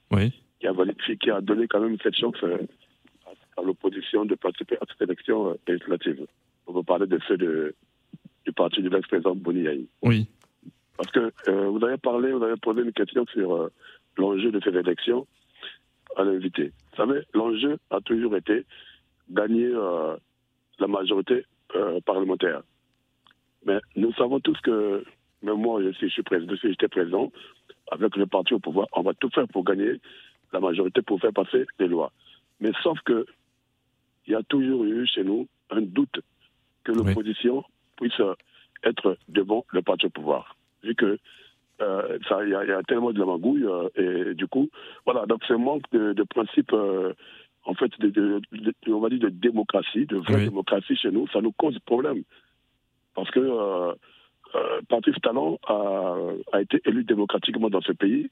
qui 0.61 0.67
a 0.67 0.73
validé, 0.73 1.17
qui 1.21 1.31
a 1.31 1.41
donné 1.41 1.69
quand 1.69 1.81
même 1.81 1.99
cette 2.03 2.17
chance 2.17 2.37
à, 2.43 3.63
l'opposition 3.63 4.25
de 4.25 4.35
participer 4.37 4.77
à 4.77 4.87
cette 4.89 5.03
élection 5.03 5.59
législative. 5.67 6.27
on 6.69 6.73
va 6.73 6.83
parler 6.83 7.07
de 7.07 7.19
ceux 7.27 7.37
de, 7.37 7.75
du 8.47 8.53
parti 8.53 8.81
de 8.81 8.89
l'ex-président 8.89 9.35
Boni 9.35 9.89
Oui. 10.03 10.29
Parce 10.97 11.13
que 11.13 11.33
euh, 11.49 11.69
vous 11.69 11.85
avez 11.85 11.97
parlé, 11.97 12.33
vous 12.33 12.43
avez 12.43 12.57
posé 12.57 12.83
une 12.83 12.93
question 12.93 13.25
sur 13.33 13.55
euh, 13.55 13.73
l'enjeu 14.17 14.51
de 14.51 14.61
ces 14.61 14.77
élections 14.77 15.27
à 16.17 16.25
l'invité. 16.25 16.73
Vous 16.91 16.97
savez, 16.97 17.21
l'enjeu 17.35 17.79
a 17.91 18.01
toujours 18.01 18.37
été 18.37 18.65
gagner 19.31 19.67
euh, 19.67 20.17
la 20.79 20.87
majorité 20.87 21.45
parlementaire. 22.07 22.63
Mais 23.67 23.79
nous 23.95 24.13
savons 24.15 24.41
tous 24.41 24.59
que, 24.63 25.05
même 25.43 25.61
moi, 25.61 25.83
je 25.83 25.91
suis, 25.91 26.09
je 26.09 26.15
suis 26.15 26.23
président, 26.23 26.55
si 26.57 26.71
j'étais 26.71 26.89
président, 26.89 27.31
avec 27.91 28.17
le 28.17 28.27
parti 28.27 28.55
au 28.55 28.59
pouvoir, 28.59 28.87
on 28.93 29.03
va 29.03 29.13
tout 29.15 29.29
faire 29.31 29.47
pour 29.49 29.65
gagner 29.65 30.01
la 30.53 30.61
majorité, 30.61 31.03
pour 31.03 31.21
faire 31.21 31.33
passer 31.33 31.67
les 31.79 31.89
lois. 31.89 32.13
Mais 32.61 32.71
sauf 32.83 32.99
que 33.01 33.27
il 34.27 34.33
y 34.33 34.35
a 34.35 34.43
toujours 34.43 34.85
eu 34.85 35.07
chez 35.07 35.25
nous 35.25 35.49
un 35.71 35.81
doute 35.81 36.21
que 36.85 36.93
l'opposition 36.93 37.65
puisse 37.97 38.21
être 38.85 39.17
devant 39.29 39.65
le 39.73 39.83
parti 39.83 40.07
au 40.07 40.11
pouvoir. 40.11 40.57
Vu 40.83 40.95
que 40.95 41.19
euh, 41.81 42.19
il 42.43 42.49
y, 42.49 42.55
a 42.55 42.83
tellement 42.83 43.13
de 43.13 43.19
la 43.19 43.27
magouille 43.27 43.65
euh, 43.65 43.89
et 44.31 44.35
du 44.35 44.47
coup, 44.47 44.69
voilà, 45.05 45.27
donc 45.27 45.45
ce 45.47 45.55
manque 45.55 45.85
de, 45.93 46.13
de 46.13 46.23
principe, 46.25 46.73
euh, 46.73 47.13
en 47.65 47.75
fait, 47.75 47.91
de, 48.01 48.11
de, 48.11 48.75
on 48.89 49.01
va 49.01 49.09
dire 49.09 49.21
de 49.21 49.29
démocratie, 49.29 50.07
de 50.07 50.17
vraie 50.17 50.45
démocratie 50.45 50.97
chez 50.97 51.11
nous, 51.11 51.29
ça 51.29 51.41
nous 51.41 51.53
cause 51.53 51.79
problème. 51.81 52.23
Parce 53.15 53.31
que 53.31 53.95
Patrice 54.89 55.21
Talon 55.23 55.59
a, 55.67 56.15
a 56.53 56.63
été 56.63 56.81
élu 56.85 57.05
démocratiquement 57.05 57.69
dans 57.69 57.81
ce 57.81 57.93
pays. 57.93 58.31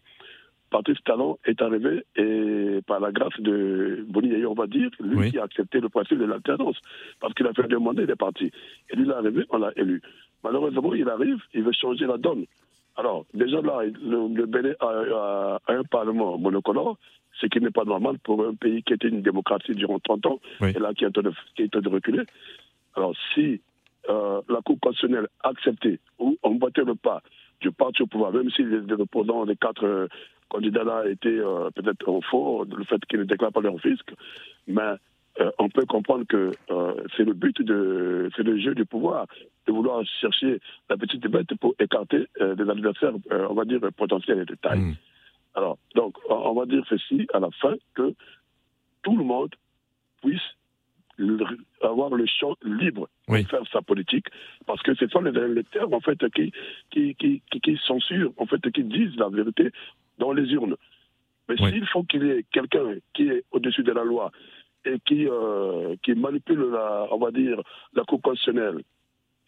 Patrice 0.70 0.98
Talon 1.04 1.38
est 1.44 1.60
arrivé 1.62 2.04
et 2.16 2.80
par 2.86 3.00
la 3.00 3.12
grâce 3.12 3.38
de 3.38 4.04
Boni 4.08 4.44
on 4.46 4.54
va 4.54 4.66
dire, 4.66 4.90
lui 5.00 5.30
qui 5.30 5.38
a 5.38 5.44
accepté 5.44 5.80
le 5.80 5.88
principe 5.88 6.18
de 6.18 6.24
l'alternance, 6.24 6.76
parce 7.20 7.34
qu'il 7.34 7.46
a 7.46 7.52
fait 7.52 7.68
demander 7.68 8.06
des 8.06 8.16
partis. 8.16 8.50
Et 8.90 8.96
lui, 8.96 9.04
il 9.04 9.10
est 9.10 9.14
arrivé, 9.14 9.44
on 9.50 9.58
l'a 9.58 9.70
élu. 9.76 10.02
Malheureusement, 10.42 10.94
il 10.94 11.08
arrive, 11.08 11.38
il 11.54 11.62
veut 11.62 11.72
changer 11.72 12.06
la 12.06 12.18
donne. 12.18 12.46
Alors, 12.96 13.26
déjà 13.34 13.60
là, 13.60 13.82
le, 13.84 14.34
le 14.34 14.46
Bénin 14.46 14.72
a, 14.80 15.58
un 15.68 15.82
parlement 15.84 16.38
monocolore, 16.38 16.96
ce 17.40 17.46
qui 17.46 17.60
n'est 17.60 17.70
pas 17.70 17.84
normal 17.84 18.18
pour 18.20 18.44
un 18.46 18.54
pays 18.54 18.82
qui 18.82 18.94
était 18.94 19.08
une 19.08 19.22
démocratie 19.22 19.74
durant 19.74 19.98
30 19.98 20.26
ans, 20.26 20.40
et 20.62 20.72
là 20.72 20.94
qui 20.94 21.04
est 21.04 21.08
en 21.08 21.10
train 21.10 21.22
de, 21.22 21.88
reculer. 21.88 22.22
Alors, 22.94 23.14
si 23.34 23.60
euh, 24.08 24.40
la 24.48 24.60
Cour 24.62 24.78
constitutionnelle 24.80 25.28
a 25.42 25.50
accepté 25.50 26.00
ou 26.18 26.38
emboîté 26.42 26.82
le 26.84 26.94
pas 26.94 27.22
du 27.60 27.70
parti 27.70 28.02
au 28.02 28.06
pouvoir, 28.06 28.32
même 28.32 28.50
si 28.50 28.62
les, 28.62 28.80
les 28.80 28.94
opposants 28.94 29.44
des 29.44 29.56
quatre 29.56 29.84
euh, 29.84 30.08
candidats-là 30.48 31.08
étaient 31.08 31.28
euh, 31.28 31.70
peut-être 31.74 32.08
au 32.08 32.20
faux, 32.22 32.64
le 32.64 32.84
fait 32.84 33.04
qu'ils 33.06 33.20
ne 33.20 33.24
déclarent 33.24 33.52
pas 33.52 33.60
leur 33.60 33.78
fisc, 33.80 34.06
mais 34.66 34.94
euh, 35.40 35.50
on 35.58 35.68
peut 35.68 35.84
comprendre 35.84 36.24
que 36.26 36.52
euh, 36.70 36.94
c'est 37.16 37.24
le 37.24 37.34
but 37.34 37.60
de, 37.60 38.30
c'est 38.36 38.42
le 38.42 38.58
jeu 38.58 38.74
du 38.74 38.84
pouvoir, 38.84 39.26
de 39.66 39.72
vouloir 39.72 40.04
chercher 40.20 40.60
la 40.88 40.96
petite 40.96 41.26
bête 41.26 41.54
pour 41.60 41.74
écarter 41.78 42.26
des 42.40 42.70
adversaires, 42.70 43.12
on 43.30 43.54
va 43.54 43.64
dire, 43.64 43.80
potentiels 43.96 44.40
et 44.40 44.44
de 44.44 44.54
taille. 44.54 44.80
Mm. 44.80 44.94
Alors, 45.54 45.78
donc, 45.94 46.16
on 46.28 46.52
va 46.52 46.66
dire 46.66 46.84
ceci 46.88 47.26
à 47.32 47.40
la 47.40 47.50
fin, 47.60 47.74
que 47.94 48.14
tout 49.02 49.16
le 49.16 49.24
monde 49.24 49.54
puisse 50.22 50.42
avoir 51.82 52.10
le 52.10 52.26
champ 52.26 52.54
libre 52.62 53.08
pour 53.26 53.36
faire 53.36 53.62
sa 53.72 53.80
politique, 53.80 54.26
parce 54.66 54.82
que 54.82 54.94
ce 54.94 55.08
sont 55.08 55.20
les 55.22 55.38
électeurs 55.38 55.92
en 55.92 56.00
fait 56.00 56.18
qui 56.34 56.52
qui, 56.90 57.14
qui, 57.14 57.42
qui, 57.62 57.80
censurent, 57.86 58.32
en 58.36 58.46
fait, 58.46 58.60
qui 58.70 58.84
disent 58.84 59.16
la 59.16 59.28
vérité 59.28 59.70
dans 60.18 60.32
les 60.32 60.44
urnes. 60.52 60.76
Mais 61.48 61.56
s'il 61.56 61.86
faut 61.86 62.02
qu'il 62.02 62.24
y 62.24 62.30
ait 62.30 62.44
quelqu'un 62.52 62.96
qui 63.14 63.28
est 63.28 63.44
au-dessus 63.52 63.82
de 63.82 63.92
la 63.92 64.04
loi 64.04 64.32
et 64.86 64.98
qui, 65.04 65.28
euh, 65.28 65.96
qui 66.02 66.14
manipule, 66.14 66.70
la, 66.70 67.06
on 67.10 67.18
va 67.18 67.30
dire, 67.30 67.60
la 67.94 68.04
Cour 68.04 68.22
constitutionnelle, 68.22 68.82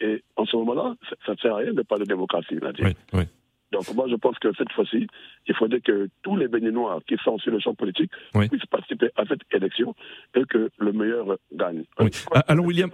et 0.00 0.22
en 0.36 0.44
ce 0.44 0.56
moment-là, 0.56 0.94
ça 1.26 1.32
ne 1.32 1.38
sert 1.38 1.54
à 1.54 1.58
rien 1.58 1.72
de 1.72 1.82
parler 1.82 2.04
de 2.04 2.10
démocratie. 2.10 2.58
Oui, 2.80 2.94
oui. 3.12 3.22
Donc 3.70 3.94
moi, 3.94 4.06
je 4.08 4.14
pense 4.14 4.38
que 4.38 4.48
cette 4.56 4.72
fois-ci, 4.72 5.06
il 5.46 5.54
faudrait 5.54 5.80
que 5.80 6.08
tous 6.22 6.36
les 6.36 6.48
Béninois 6.48 7.00
qui 7.06 7.16
sont 7.22 7.38
sur 7.38 7.52
le 7.52 7.60
champ 7.60 7.74
politique 7.74 8.10
puissent 8.32 8.64
participer 8.70 9.10
à 9.16 9.24
cette 9.26 9.40
élection 9.52 9.94
et 10.34 10.44
que 10.44 10.70
le 10.78 10.92
meilleur 10.92 11.36
gagne. 11.52 11.84
Ah, 11.98 12.44
alors 12.48 12.64
William, 12.64 12.90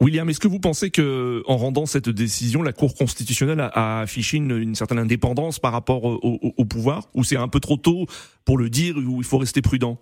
William, 0.00 0.28
est-ce 0.28 0.38
que 0.38 0.46
vous 0.48 0.60
pensez 0.60 0.90
que 0.90 1.42
en 1.46 1.56
rendant 1.56 1.86
cette 1.86 2.08
décision, 2.08 2.62
la 2.62 2.72
Cour 2.72 2.94
constitutionnelle 2.94 3.60
a, 3.60 4.00
affiché 4.00 4.36
une, 4.36 4.74
certaine 4.74 4.98
indépendance 4.98 5.58
par 5.58 5.72
rapport 5.72 6.04
au, 6.04 6.64
pouvoir, 6.64 7.08
ou 7.14 7.24
c'est 7.24 7.36
un 7.36 7.48
peu 7.48 7.58
trop 7.58 7.76
tôt 7.76 8.06
pour 8.44 8.58
le 8.58 8.70
dire, 8.70 8.96
ou 8.96 9.18
il 9.18 9.24
faut 9.24 9.38
rester 9.38 9.60
prudent? 9.60 9.98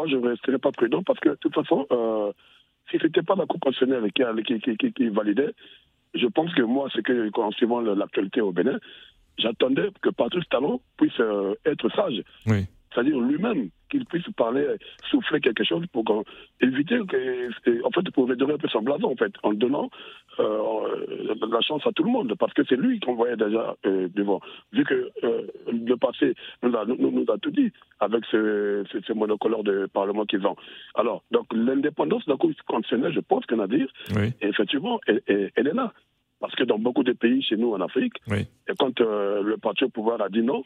Moi 0.00 0.08
je 0.08 0.16
ne 0.16 0.28
resterai 0.28 0.58
pas 0.58 0.72
prudent 0.72 1.02
parce 1.02 1.20
que 1.20 1.30
de 1.30 1.34
toute 1.34 1.54
façon, 1.54 1.86
euh, 1.92 2.32
si 2.90 2.98
ce 2.98 3.04
n'était 3.04 3.22
pas 3.22 3.34
la 3.34 3.46
Cour 3.46 3.60
constitutionnelle 3.60 4.10
qui, 4.12 4.60
qui, 4.60 4.92
qui 4.92 5.08
validait, 5.08 5.52
je 6.14 6.26
pense 6.26 6.52
que 6.54 6.62
moi, 6.62 6.88
c'est 6.94 7.02
que, 7.02 7.30
en 7.38 7.50
suivant 7.52 7.80
l'actualité 7.80 8.40
au 8.40 8.52
Bénin, 8.52 8.78
j'attendais 9.38 9.90
que 10.00 10.08
Patrice 10.08 10.48
Talon 10.48 10.80
puisse 10.96 11.20
euh, 11.20 11.54
être 11.66 11.88
sage. 11.90 12.22
C'est-à-dire 12.92 13.20
lui-même, 13.20 13.68
qu'il 13.90 14.04
puisse 14.06 14.26
parler, 14.36 14.66
souffler 15.10 15.40
quelque 15.40 15.64
chose 15.64 15.84
pour 15.92 16.04
éviter 16.60 16.98
que, 17.06 17.84
en 17.84 17.90
fait, 17.90 18.10
pour 18.12 18.26
redonner 18.28 18.54
un 18.54 18.58
peu 18.58 18.68
son 18.68 18.82
blason, 18.82 19.12
en 19.12 19.16
fait, 19.16 19.32
en 19.42 19.52
donnant 19.52 19.90
euh, 20.40 21.34
la 21.50 21.60
chance 21.60 21.86
à 21.86 21.92
tout 21.92 22.02
le 22.04 22.10
monde, 22.10 22.34
parce 22.38 22.52
que 22.54 22.62
c'est 22.68 22.76
lui 22.76 23.00
qu'on 23.00 23.14
voyait 23.14 23.36
déjà 23.36 23.76
euh, 23.86 24.08
devant. 24.14 24.40
Vu 24.72 24.84
que 24.84 25.10
le 25.70 25.96
passé 25.96 26.34
nous 26.62 26.74
a, 26.76 26.84
nous, 26.86 27.24
a, 27.28 27.38
tout 27.38 27.50
dit 27.50 27.72
avec 28.00 28.24
ce, 28.30 28.84
ce, 28.90 29.12
monocolore 29.12 29.64
de 29.64 29.86
parlement 29.92 30.24
qu'ils 30.24 30.46
ont. 30.46 30.56
Alors, 30.94 31.22
donc 31.30 31.46
l'indépendance 31.52 32.24
de 32.26 32.32
la 32.32 32.36
Cour 32.36 32.50
constitutionnelle, 32.66 33.12
je 33.12 33.20
pense 33.20 33.44
qu'on 33.46 33.60
a 33.60 33.66
dit, 33.66 33.86
effectivement, 34.40 35.00
elle, 35.06 35.22
elle, 35.26 35.66
est 35.66 35.74
là. 35.74 35.92
Parce 36.40 36.54
que 36.54 36.64
dans 36.64 36.78
beaucoup 36.78 37.04
de 37.04 37.12
pays 37.12 37.42
chez 37.42 37.56
nous 37.56 37.72
en 37.74 37.80
Afrique, 37.80 38.14
et 38.32 38.72
quand 38.78 38.98
le 39.00 39.56
parti 39.56 39.84
au 39.84 39.90
pouvoir 39.90 40.22
a 40.22 40.28
dit 40.28 40.42
non, 40.42 40.62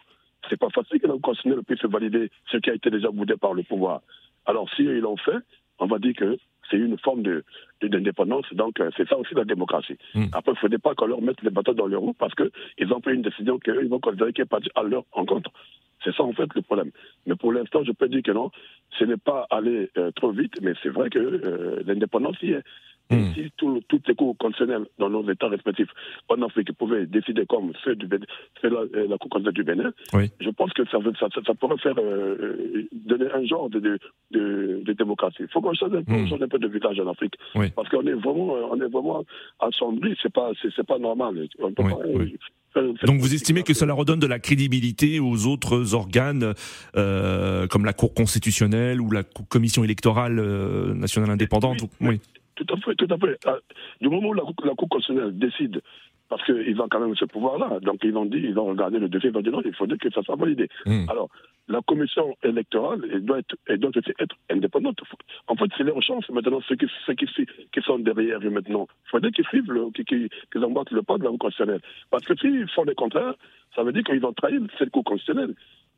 c'est 0.48 0.58
pas 0.58 0.70
facile 0.70 1.00
que 1.00 1.06
le 1.06 1.18
constitutionnel 1.18 1.64
puisse 1.64 1.84
valider 1.84 2.30
ce 2.50 2.58
qui 2.58 2.70
a 2.70 2.74
été 2.74 2.90
déjà 2.90 3.10
boudé 3.10 3.36
par 3.36 3.54
le 3.54 3.62
pouvoir. 3.62 4.02
Alors, 4.46 4.68
si 4.74 4.82
ils 4.82 5.00
l'ont 5.00 5.16
fait, 5.16 5.38
on 5.78 5.86
va 5.86 5.98
dire 5.98 6.14
que 6.14 6.36
c'est 6.70 6.76
une 6.76 6.98
forme 6.98 7.22
de, 7.22 7.44
d'indépendance. 7.82 8.46
Donc, 8.52 8.80
euh, 8.80 8.90
c'est 8.96 9.08
ça 9.08 9.16
aussi 9.18 9.34
la 9.34 9.44
démocratie. 9.44 9.96
Hmm. 10.14 10.26
Après, 10.32 10.52
il 10.52 10.54
ne 10.54 10.60
faudrait 10.60 10.78
pas 10.78 10.94
qu'on 10.94 11.06
leur 11.06 11.20
mette 11.20 11.42
les 11.42 11.50
bâtons 11.50 11.74
dans 11.74 11.86
les 11.86 11.96
roues 11.96 12.14
parce 12.18 12.34
qu'ils 12.34 12.92
ont 12.92 13.00
pris 13.00 13.14
une 13.14 13.22
décision 13.22 13.58
qu'ils 13.58 13.88
vont 13.88 14.00
considérer 14.00 14.32
qui 14.32 14.40
est 14.42 14.46
partie 14.46 14.70
à 14.74 14.82
leur 14.82 15.04
encontre. 15.12 15.50
C'est 16.02 16.14
ça, 16.14 16.22
en 16.22 16.32
fait, 16.32 16.52
le 16.54 16.62
problème. 16.62 16.90
Mais 17.26 17.34
pour 17.34 17.52
l'instant, 17.52 17.82
je 17.82 17.92
peux 17.92 18.08
dire 18.08 18.22
que 18.22 18.32
non, 18.32 18.50
ce 18.98 19.04
n'est 19.04 19.16
pas 19.16 19.46
aller 19.50 19.90
euh, 19.96 20.10
trop 20.12 20.32
vite, 20.32 20.60
mais 20.60 20.74
c'est 20.82 20.90
vrai 20.90 21.08
que 21.08 21.18
euh, 21.18 21.82
l'indépendance 21.86 22.36
y 22.42 22.52
est. 22.52 22.62
Hmm. 23.10 23.34
si 23.34 23.52
toutes 23.58 24.08
les 24.08 24.14
cours 24.14 24.34
constitutionnelles 24.38 24.86
dans 24.98 25.10
nos 25.10 25.30
États 25.30 25.48
respectifs 25.48 25.90
en 26.28 26.40
Afrique 26.40 26.72
pouvaient 26.72 27.04
décider 27.04 27.44
comme 27.44 27.72
ceux 27.84 27.94
du 27.94 28.08
la, 28.08 28.70
euh, 28.70 29.06
la 29.08 29.18
Cour 29.18 29.28
constitutionnelle 29.28 29.52
du 29.52 29.62
Bénin, 29.62 29.92
je 30.40 30.48
pense 30.48 30.72
que 30.72 30.86
ça, 30.86 30.98
ça, 31.20 31.28
ça 31.46 31.54
pourrait 31.54 31.76
faire 31.78 31.96
euh, 31.98 32.88
donner 32.92 33.26
un 33.34 33.44
genre 33.44 33.68
de, 33.68 33.78
de, 33.80 33.98
de, 34.30 34.92
démocratie. 34.94 35.36
Il 35.40 35.48
faut 35.48 35.60
qu'on 35.60 35.74
change, 35.74 35.92
hmm. 36.06 36.28
change, 36.28 36.40
un 36.40 36.48
peu 36.48 36.58
de 36.58 36.66
village 36.66 36.98
en 36.98 37.08
Afrique. 37.08 37.34
Parce 37.76 37.90
qu'on 37.90 38.06
est 38.06 38.14
vraiment, 38.14 38.54
on 38.70 38.80
est 38.80 38.88
vraiment 38.88 39.22
assombri, 39.60 40.16
c'est 40.22 40.32
pas, 40.32 40.52
c'est, 40.62 40.86
pas 40.86 40.98
normal. 40.98 41.46
donc 41.60 43.20
vous 43.20 43.34
estimez 43.34 43.64
que 43.64 43.74
cela 43.74 43.92
redonne 43.92 44.20
de 44.20 44.26
la 44.26 44.38
crédibilité 44.38 45.20
aux 45.20 45.46
autres 45.46 45.92
organes 45.92 46.54
euh, 46.96 47.66
comme 47.66 47.84
la 47.84 47.92
Cour 47.92 48.14
constitutionnelle 48.14 49.02
ou 49.02 49.10
la 49.10 49.24
Commission 49.24 49.84
électorale 49.84 50.40
nationale 50.94 51.30
indépendante? 51.30 51.82
Oui. 52.00 52.18
Tout 52.56 52.66
à 52.72 52.76
fait, 52.76 52.94
tout 52.94 53.08
à 53.10 53.18
fait. 53.18 53.38
Ah, 53.46 53.58
du 54.00 54.08
moment 54.08 54.28
où 54.28 54.34
la, 54.34 54.42
la 54.64 54.74
Cour 54.74 54.88
constitutionnelle 54.88 55.36
décide, 55.36 55.80
parce 56.28 56.44
qu'ils 56.44 56.80
ont 56.80 56.88
quand 56.88 57.00
même 57.00 57.14
ce 57.16 57.24
pouvoir-là, 57.24 57.80
donc 57.80 57.98
ils 58.02 58.16
ont 58.16 58.24
dit, 58.24 58.38
ils 58.38 58.58
ont 58.58 58.66
regardé 58.66 58.98
le 58.98 59.08
dossier, 59.08 59.30
ils 59.30 59.36
ont 59.36 59.42
dit 59.42 59.50
non, 59.50 59.62
il 59.64 59.74
faudrait 59.74 59.98
que 59.98 60.10
ça 60.10 60.22
soit 60.22 60.36
validé. 60.36 60.68
Hmm. 60.86 61.08
Alors, 61.08 61.28
la 61.68 61.80
commission 61.82 62.36
électorale, 62.42 63.00
elle 63.10 63.24
doit, 63.24 63.38
être, 63.38 63.56
elle 63.66 63.78
doit 63.78 63.90
être 64.18 64.36
indépendante. 64.50 65.00
En 65.48 65.56
fait, 65.56 65.70
c'est 65.76 65.84
leur 65.84 66.00
chance 66.02 66.28
maintenant, 66.30 66.60
ceux 66.68 66.76
qui, 66.76 66.86
ceux 67.06 67.14
qui, 67.14 67.26
qui 67.26 67.80
sont 67.82 67.98
derrière 67.98 68.38
eux 68.42 68.50
maintenant. 68.50 68.86
Il 69.06 69.10
faudrait 69.10 69.30
qu'ils 69.32 69.46
suivent, 69.46 69.70
qu'ils 70.06 70.28
qu 70.50 70.58
embarquent 70.58 70.90
le 70.92 71.02
pas 71.02 71.18
de 71.18 71.24
la 71.24 71.30
Cour 71.30 71.38
constitutionnelle. 71.38 71.80
Parce 72.10 72.24
que 72.24 72.36
s'ils 72.36 72.68
font 72.70 72.84
le 72.84 72.94
contraire, 72.94 73.34
ça 73.74 73.82
veut 73.82 73.92
dire 73.92 74.04
qu'ils 74.04 74.24
ont 74.24 74.32
trahi 74.32 74.58
cette 74.78 74.90
Cour 74.90 75.04
constitutionnelle. 75.04 75.54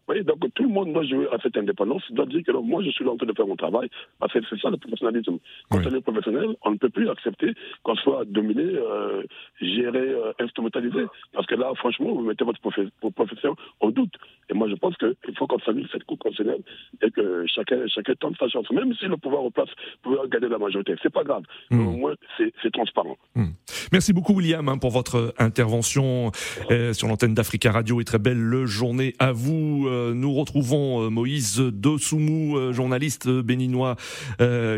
Oui, 0.08 0.22
donc 0.22 0.38
tout 0.54 0.62
le 0.62 0.68
monde 0.68 0.92
doit 0.92 1.02
jouer 1.02 1.26
à 1.32 1.38
cette 1.42 1.56
indépendance, 1.56 2.02
doit 2.12 2.26
dire 2.26 2.42
que 2.44 2.52
moi 2.52 2.82
je 2.84 2.90
suis 2.90 3.04
là 3.04 3.10
en 3.10 3.16
train 3.16 3.26
de 3.26 3.32
faire 3.32 3.46
mon 3.46 3.56
travail, 3.56 3.88
parce 4.20 4.32
que 4.32 4.38
c'est 4.48 4.60
ça 4.60 4.70
le 4.70 4.76
professionnalisme. 4.76 5.38
Quand 5.70 5.84
on 5.84 5.94
est 5.94 6.00
professionnel, 6.00 6.54
on 6.62 6.70
ne 6.70 6.76
peut 6.76 6.90
plus 6.90 7.08
accepter 7.10 7.54
qu'on 7.82 7.96
soit 7.96 8.24
dominé, 8.24 8.62
euh, 8.62 9.22
géré, 9.60 9.98
euh, 9.98 10.32
instrumentalisé, 10.38 11.06
parce 11.32 11.46
que 11.46 11.56
là, 11.56 11.72
franchement, 11.74 12.12
vous 12.12 12.22
mettez 12.22 12.44
votre, 12.44 12.60
profession 12.60 13.56
en 13.80 13.90
doute. 13.90 14.14
Et 14.48 14.54
moi 14.54 14.68
je 14.68 14.74
pense 14.74 14.96
qu'il 14.96 15.36
faut 15.36 15.46
qu'on 15.46 15.58
s'amuse 15.60 15.88
cette 15.90 16.04
cour 16.04 16.18
constitutionnelle 16.18 16.62
et 17.02 17.10
que 17.10 17.20
euh, 17.20 17.44
chacun, 17.46 17.86
chacun 17.88 18.14
tente 18.18 18.36
sa 18.38 18.48
chance. 18.48 18.70
Même 18.70 18.94
si 18.94 19.06
le 19.06 19.16
pouvoir 19.16 19.44
au 19.44 19.50
place 19.50 19.68
pouvait 20.02 20.18
gagner 20.30 20.48
la 20.48 20.58
majorité, 20.58 20.94
c'est 21.02 21.12
pas 21.12 21.24
grave. 21.24 21.42
Hmm. 21.70 21.86
Au 21.86 21.90
moins, 21.92 22.14
c'est 22.36 22.70
transparent. 22.72 23.16
Hmm. 23.34 23.50
Merci 23.92 24.12
beaucoup, 24.12 24.34
William, 24.34 24.68
hein, 24.68 24.78
pour 24.78 24.90
votre 24.90 25.34
intervention 25.38 26.30
euh, 26.70 26.92
sur 26.92 27.08
l'antenne 27.08 27.34
d'Africa 27.34 27.72
Radio 27.72 28.00
et 28.00 28.04
très 28.04 28.18
belle 28.18 28.66
journée 28.66 29.14
à 29.18 29.32
vous. 29.32 29.86
Euh, 29.88 30.14
nous 30.14 30.32
retrouvons 30.34 31.10
Moïse 31.10 31.58
Dosoumou, 31.58 32.72
journaliste 32.72 33.28
béninois, 33.28 33.96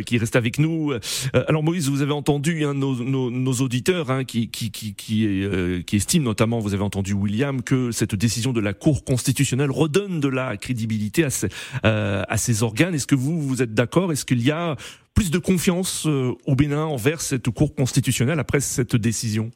qui 0.07 0.19
reste 0.19 0.37
avec 0.37 0.59
nous. 0.59 0.93
alors, 1.35 1.63
Moïse, 1.63 1.89
vous 1.91 2.03
avez 2.03 2.13
entendu 2.13 2.65
hein, 2.65 2.75
nos, 2.75 2.95
nos, 2.97 3.31
nos, 3.31 3.53
auditeurs 3.53 4.11
hein, 4.11 4.25
qui, 4.25 4.51
qui, 4.51 4.71
qui, 4.71 4.95
qui, 4.95 5.43
qui 5.87 5.97
estiment 5.97 6.25
notamment, 6.25 6.59
vous 6.59 6.75
avez 6.75 6.83
entendu 6.83 7.13
William, 7.13 7.63
que 7.63 7.91
cette 7.91 8.15
décision 8.15 8.53
de 8.53 8.61
la 8.61 8.73
Cour 8.73 9.05
constitutionnelle 9.05 9.58
redonne 9.67 10.21
de 10.21 10.29
la 10.29 10.57
crédibilité 10.57 11.25
à 11.25 11.31
ces, 11.31 11.49
euh, 11.85 12.23
à 12.29 12.37
ces 12.37 12.63
organes. 12.63 12.95
Est-ce 12.95 13.07
que 13.07 13.15
vous, 13.15 13.41
vous 13.41 13.63
êtes 13.63 13.75
d'accord? 13.75 14.13
Est-ce 14.13 14.25
qu'il 14.25 14.43
y 14.45 14.51
a 14.51 14.77
plus 15.15 15.31
de 15.31 15.39
confiance 15.39 16.07
euh, 16.07 16.35
au 16.47 16.55
Bénin 16.55 16.85
envers 16.85 17.21
cette 17.21 17.51
Cour 17.51 17.75
constitutionnelle 17.75 18.39
après 18.39 18.61
cette 18.61 18.97
décision? 18.97 19.51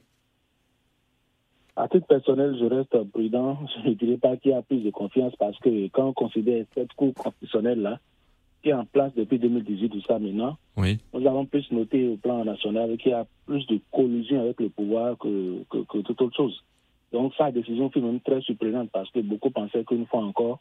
À 1.77 1.89
titre 1.89 2.07
personnel, 2.07 2.57
je 2.61 2.65
reste 2.65 3.11
prudent. 3.13 3.59
Je 3.85 3.91
ne 3.91 3.95
dirais 3.95 4.19
pas 4.19 4.37
qu'il 4.37 4.51
y 4.51 4.55
a 4.55 4.63
plus 4.63 4.81
de 4.81 4.91
confiance 4.91 5.33
parce 5.39 5.59
que 5.61 5.89
quand 5.89 6.09
on 6.09 6.13
considère 6.13 6.65
cette 6.75 6.93
Cour 6.95 7.15
constitutionnelle-là, 7.15 8.01
qui 8.63 8.69
est 8.69 8.75
en 8.75 8.85
place 8.85 9.13
depuis 9.17 9.39
2018 9.39 9.95
ou 9.95 10.01
ça 10.03 10.19
maintenant, 10.19 10.57
oui. 10.77 10.99
nous 11.13 11.27
avons 11.27 11.47
plus 11.47 11.71
noté 11.73 12.09
au 12.09 12.17
plan 12.17 12.45
national 12.45 12.97
qu'il 12.97 13.11
y 13.11 13.15
a 13.15 13.27
plus 13.47 13.67
de 13.67 13.81
collusion 13.91 14.41
avec 14.41 14.61
le 14.61 14.69
pouvoir 14.69 15.19
que, 15.19 15.65
que, 15.69 15.79
que 15.79 15.99
toute 15.99 16.23
autre 16.23 16.37
chose. 16.37 16.63
Donc 17.13 17.35
sa 17.37 17.51
décision 17.51 17.91
fut 17.91 18.01
même 18.01 18.21
très 18.21 18.41
surprenante 18.41 18.91
parce 18.93 19.11
que 19.11 19.21
beaucoup 19.21 19.51
pensaient 19.51 19.85
qu'une 19.85 20.07
fois 20.07 20.25
encore, 20.25 20.61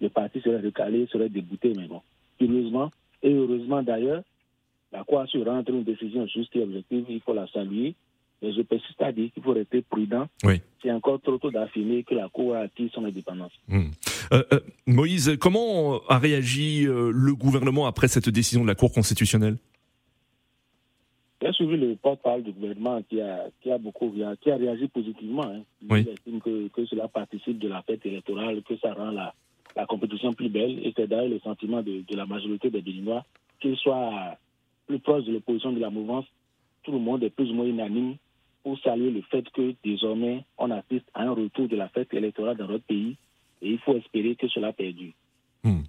le 0.00 0.08
parti 0.08 0.40
serait 0.40 0.60
recalé, 0.60 1.06
serait 1.10 1.28
débouté. 1.28 1.72
Mais 1.76 1.86
bon, 1.86 2.00
curieusement, 2.38 2.90
et 3.22 3.32
heureusement 3.32 3.82
d'ailleurs, 3.82 4.22
la 4.92 5.04
Cour 5.04 5.20
a 5.20 5.26
su 5.26 5.42
rendre 5.42 5.70
une 5.70 5.84
décision 5.84 6.26
juste 6.26 6.54
et 6.56 6.62
objective, 6.62 7.04
il 7.08 7.20
faut 7.20 7.34
la 7.34 7.46
saluer. 7.48 7.94
Mais 8.40 8.52
je 8.52 8.62
persiste 8.62 9.02
à 9.02 9.10
dire 9.10 9.30
qu'il 9.34 9.42
faut 9.42 9.52
rester 9.52 9.82
prudent. 9.82 10.28
Oui. 10.44 10.60
C'est 10.80 10.92
encore 10.92 11.20
trop 11.20 11.38
tôt 11.38 11.50
d'affirmer 11.50 12.04
que 12.04 12.14
la 12.14 12.28
Cour 12.28 12.54
a 12.54 12.60
acquis 12.60 12.88
son 12.94 13.04
indépendance. 13.04 13.50
Hmm. 13.66 13.88
Euh, 14.32 14.42
euh, 14.52 14.60
Moïse, 14.86 15.36
comment 15.40 16.00
a 16.08 16.18
réagi 16.18 16.86
euh, 16.86 17.10
le 17.12 17.34
gouvernement 17.34 17.86
après 17.86 18.06
cette 18.06 18.28
décision 18.28 18.62
de 18.62 18.68
la 18.68 18.76
Cour 18.76 18.92
constitutionnelle? 18.92 19.56
J'ai 21.40 21.52
suivi 21.52 21.76
le 21.76 21.94
porte-parole 21.96 22.42
du 22.42 22.52
gouvernement 22.52 23.00
qui 23.08 23.20
a, 23.20 23.46
qui 23.60 23.70
a 23.70 23.78
beaucoup 23.78 24.12
qui 24.42 24.50
a 24.50 24.56
réagi 24.56 24.88
positivement. 24.88 25.44
Hein. 25.44 25.62
Il 25.88 26.08
estime 26.08 26.40
que, 26.40 26.68
que, 26.68 26.84
cela 26.86 27.06
participe 27.06 27.58
de 27.58 27.68
la 27.68 27.82
fête 27.82 28.04
électorale, 28.04 28.62
que 28.62 28.76
ça 28.78 28.92
rend 28.92 29.12
la, 29.12 29.34
la 29.76 29.86
compétition 29.86 30.32
plus 30.32 30.48
belle. 30.48 30.84
Et 30.84 30.92
c'est 30.96 31.06
d'ailleurs 31.06 31.28
le 31.28 31.38
sentiment 31.40 31.82
de, 31.82 32.02
de, 32.08 32.16
la 32.16 32.26
majorité 32.26 32.70
des 32.70 32.80
Béninois, 32.80 33.24
qu'ils 33.60 33.76
soient 33.76 34.36
plus 34.86 34.98
proches 34.98 35.24
de 35.24 35.32
l'opposition 35.32 35.72
de 35.72 35.80
la 35.80 35.90
mouvance. 35.90 36.24
Tout 36.82 36.92
le 36.92 36.98
monde 36.98 37.22
est 37.22 37.30
plus 37.30 37.50
ou 37.50 37.54
moins 37.54 37.66
unanime 37.66 38.16
pour 38.64 38.78
saluer 38.80 39.10
le 39.10 39.22
fait 39.22 39.48
que 39.50 39.74
désormais 39.84 40.44
on 40.58 40.70
assiste 40.70 41.06
à 41.14 41.22
un 41.22 41.32
retour 41.32 41.68
de 41.68 41.76
la 41.76 41.88
fête 41.88 42.12
électorale 42.14 42.56
dans 42.56 42.66
notre 42.66 42.84
pays. 42.84 43.16
Et 43.62 43.70
il 43.70 43.78
faut 43.78 43.96
espérer 43.96 44.34
que 44.34 44.48
cela 44.48 44.72
perdure. 44.72 45.12
Hmm. 45.62 45.82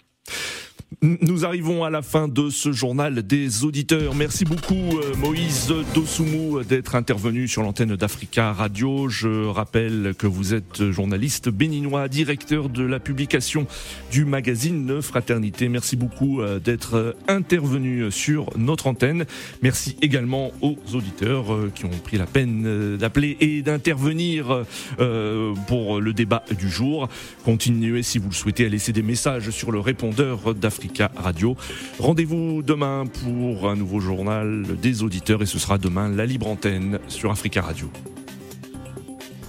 Nous 1.02 1.46
arrivons 1.46 1.86
à 1.86 1.90
la 1.90 2.02
fin 2.02 2.28
de 2.28 2.50
ce 2.50 2.74
journal 2.74 3.24
des 3.26 3.64
auditeurs. 3.64 4.16
Merci 4.16 4.44
beaucoup 4.44 4.74
euh, 4.76 5.16
Moïse 5.16 5.74
Dosoumou 5.96 6.62
d'être 6.64 6.94
intervenu 6.94 7.48
sur 7.48 7.64
l'antenne 7.64 7.96
d'Africa 7.96 8.52
Radio. 8.52 9.08
Je 9.08 9.46
rappelle 9.46 10.14
que 10.18 10.28
vous 10.28 10.54
êtes 10.54 10.92
journaliste 10.92 11.48
béninois, 11.48 12.10
directeur 12.10 12.68
de 12.68 12.84
la 12.84 13.00
publication 13.00 13.66
du 14.12 14.26
magazine 14.26 15.02
Fraternité. 15.02 15.70
Merci 15.70 15.96
beaucoup 15.96 16.42
euh, 16.42 16.60
d'être 16.60 17.16
intervenu 17.30 18.12
sur 18.12 18.50
notre 18.58 18.88
antenne. 18.88 19.24
Merci 19.62 19.96
également 20.02 20.52
aux 20.62 20.76
auditeurs 20.94 21.54
euh, 21.54 21.72
qui 21.74 21.86
ont 21.86 21.98
pris 22.04 22.18
la 22.18 22.26
peine 22.26 22.98
d'appeler 22.98 23.38
et 23.40 23.62
d'intervenir 23.62 24.66
pour 25.68 26.02
le 26.02 26.14
débat 26.14 26.44
du 26.58 26.70
jour. 26.70 27.08
Continuez 27.46 28.04
si 28.04 28.18
vous 28.18 28.30
le 28.30 28.34
souhaitez 28.34 28.66
à 28.66 28.70
laisser 28.70 28.92
des 28.92 29.02
messages 29.02 29.50
sur 29.52 29.72
le 29.72 29.80
répondeur 29.80 30.54
d'Africa 30.56 30.89
Radio. 31.16 31.56
Rendez-vous 32.00 32.62
demain 32.64 33.06
pour 33.06 33.70
un 33.70 33.76
nouveau 33.76 34.00
journal 34.00 34.64
des 34.82 35.04
auditeurs 35.04 35.42
et 35.42 35.46
ce 35.46 35.60
sera 35.60 35.78
demain 35.78 36.10
la 36.10 36.26
libre 36.26 36.48
antenne 36.48 37.00
sur 37.08 37.32
Africa 37.32 37.62
Radio. 37.62 37.90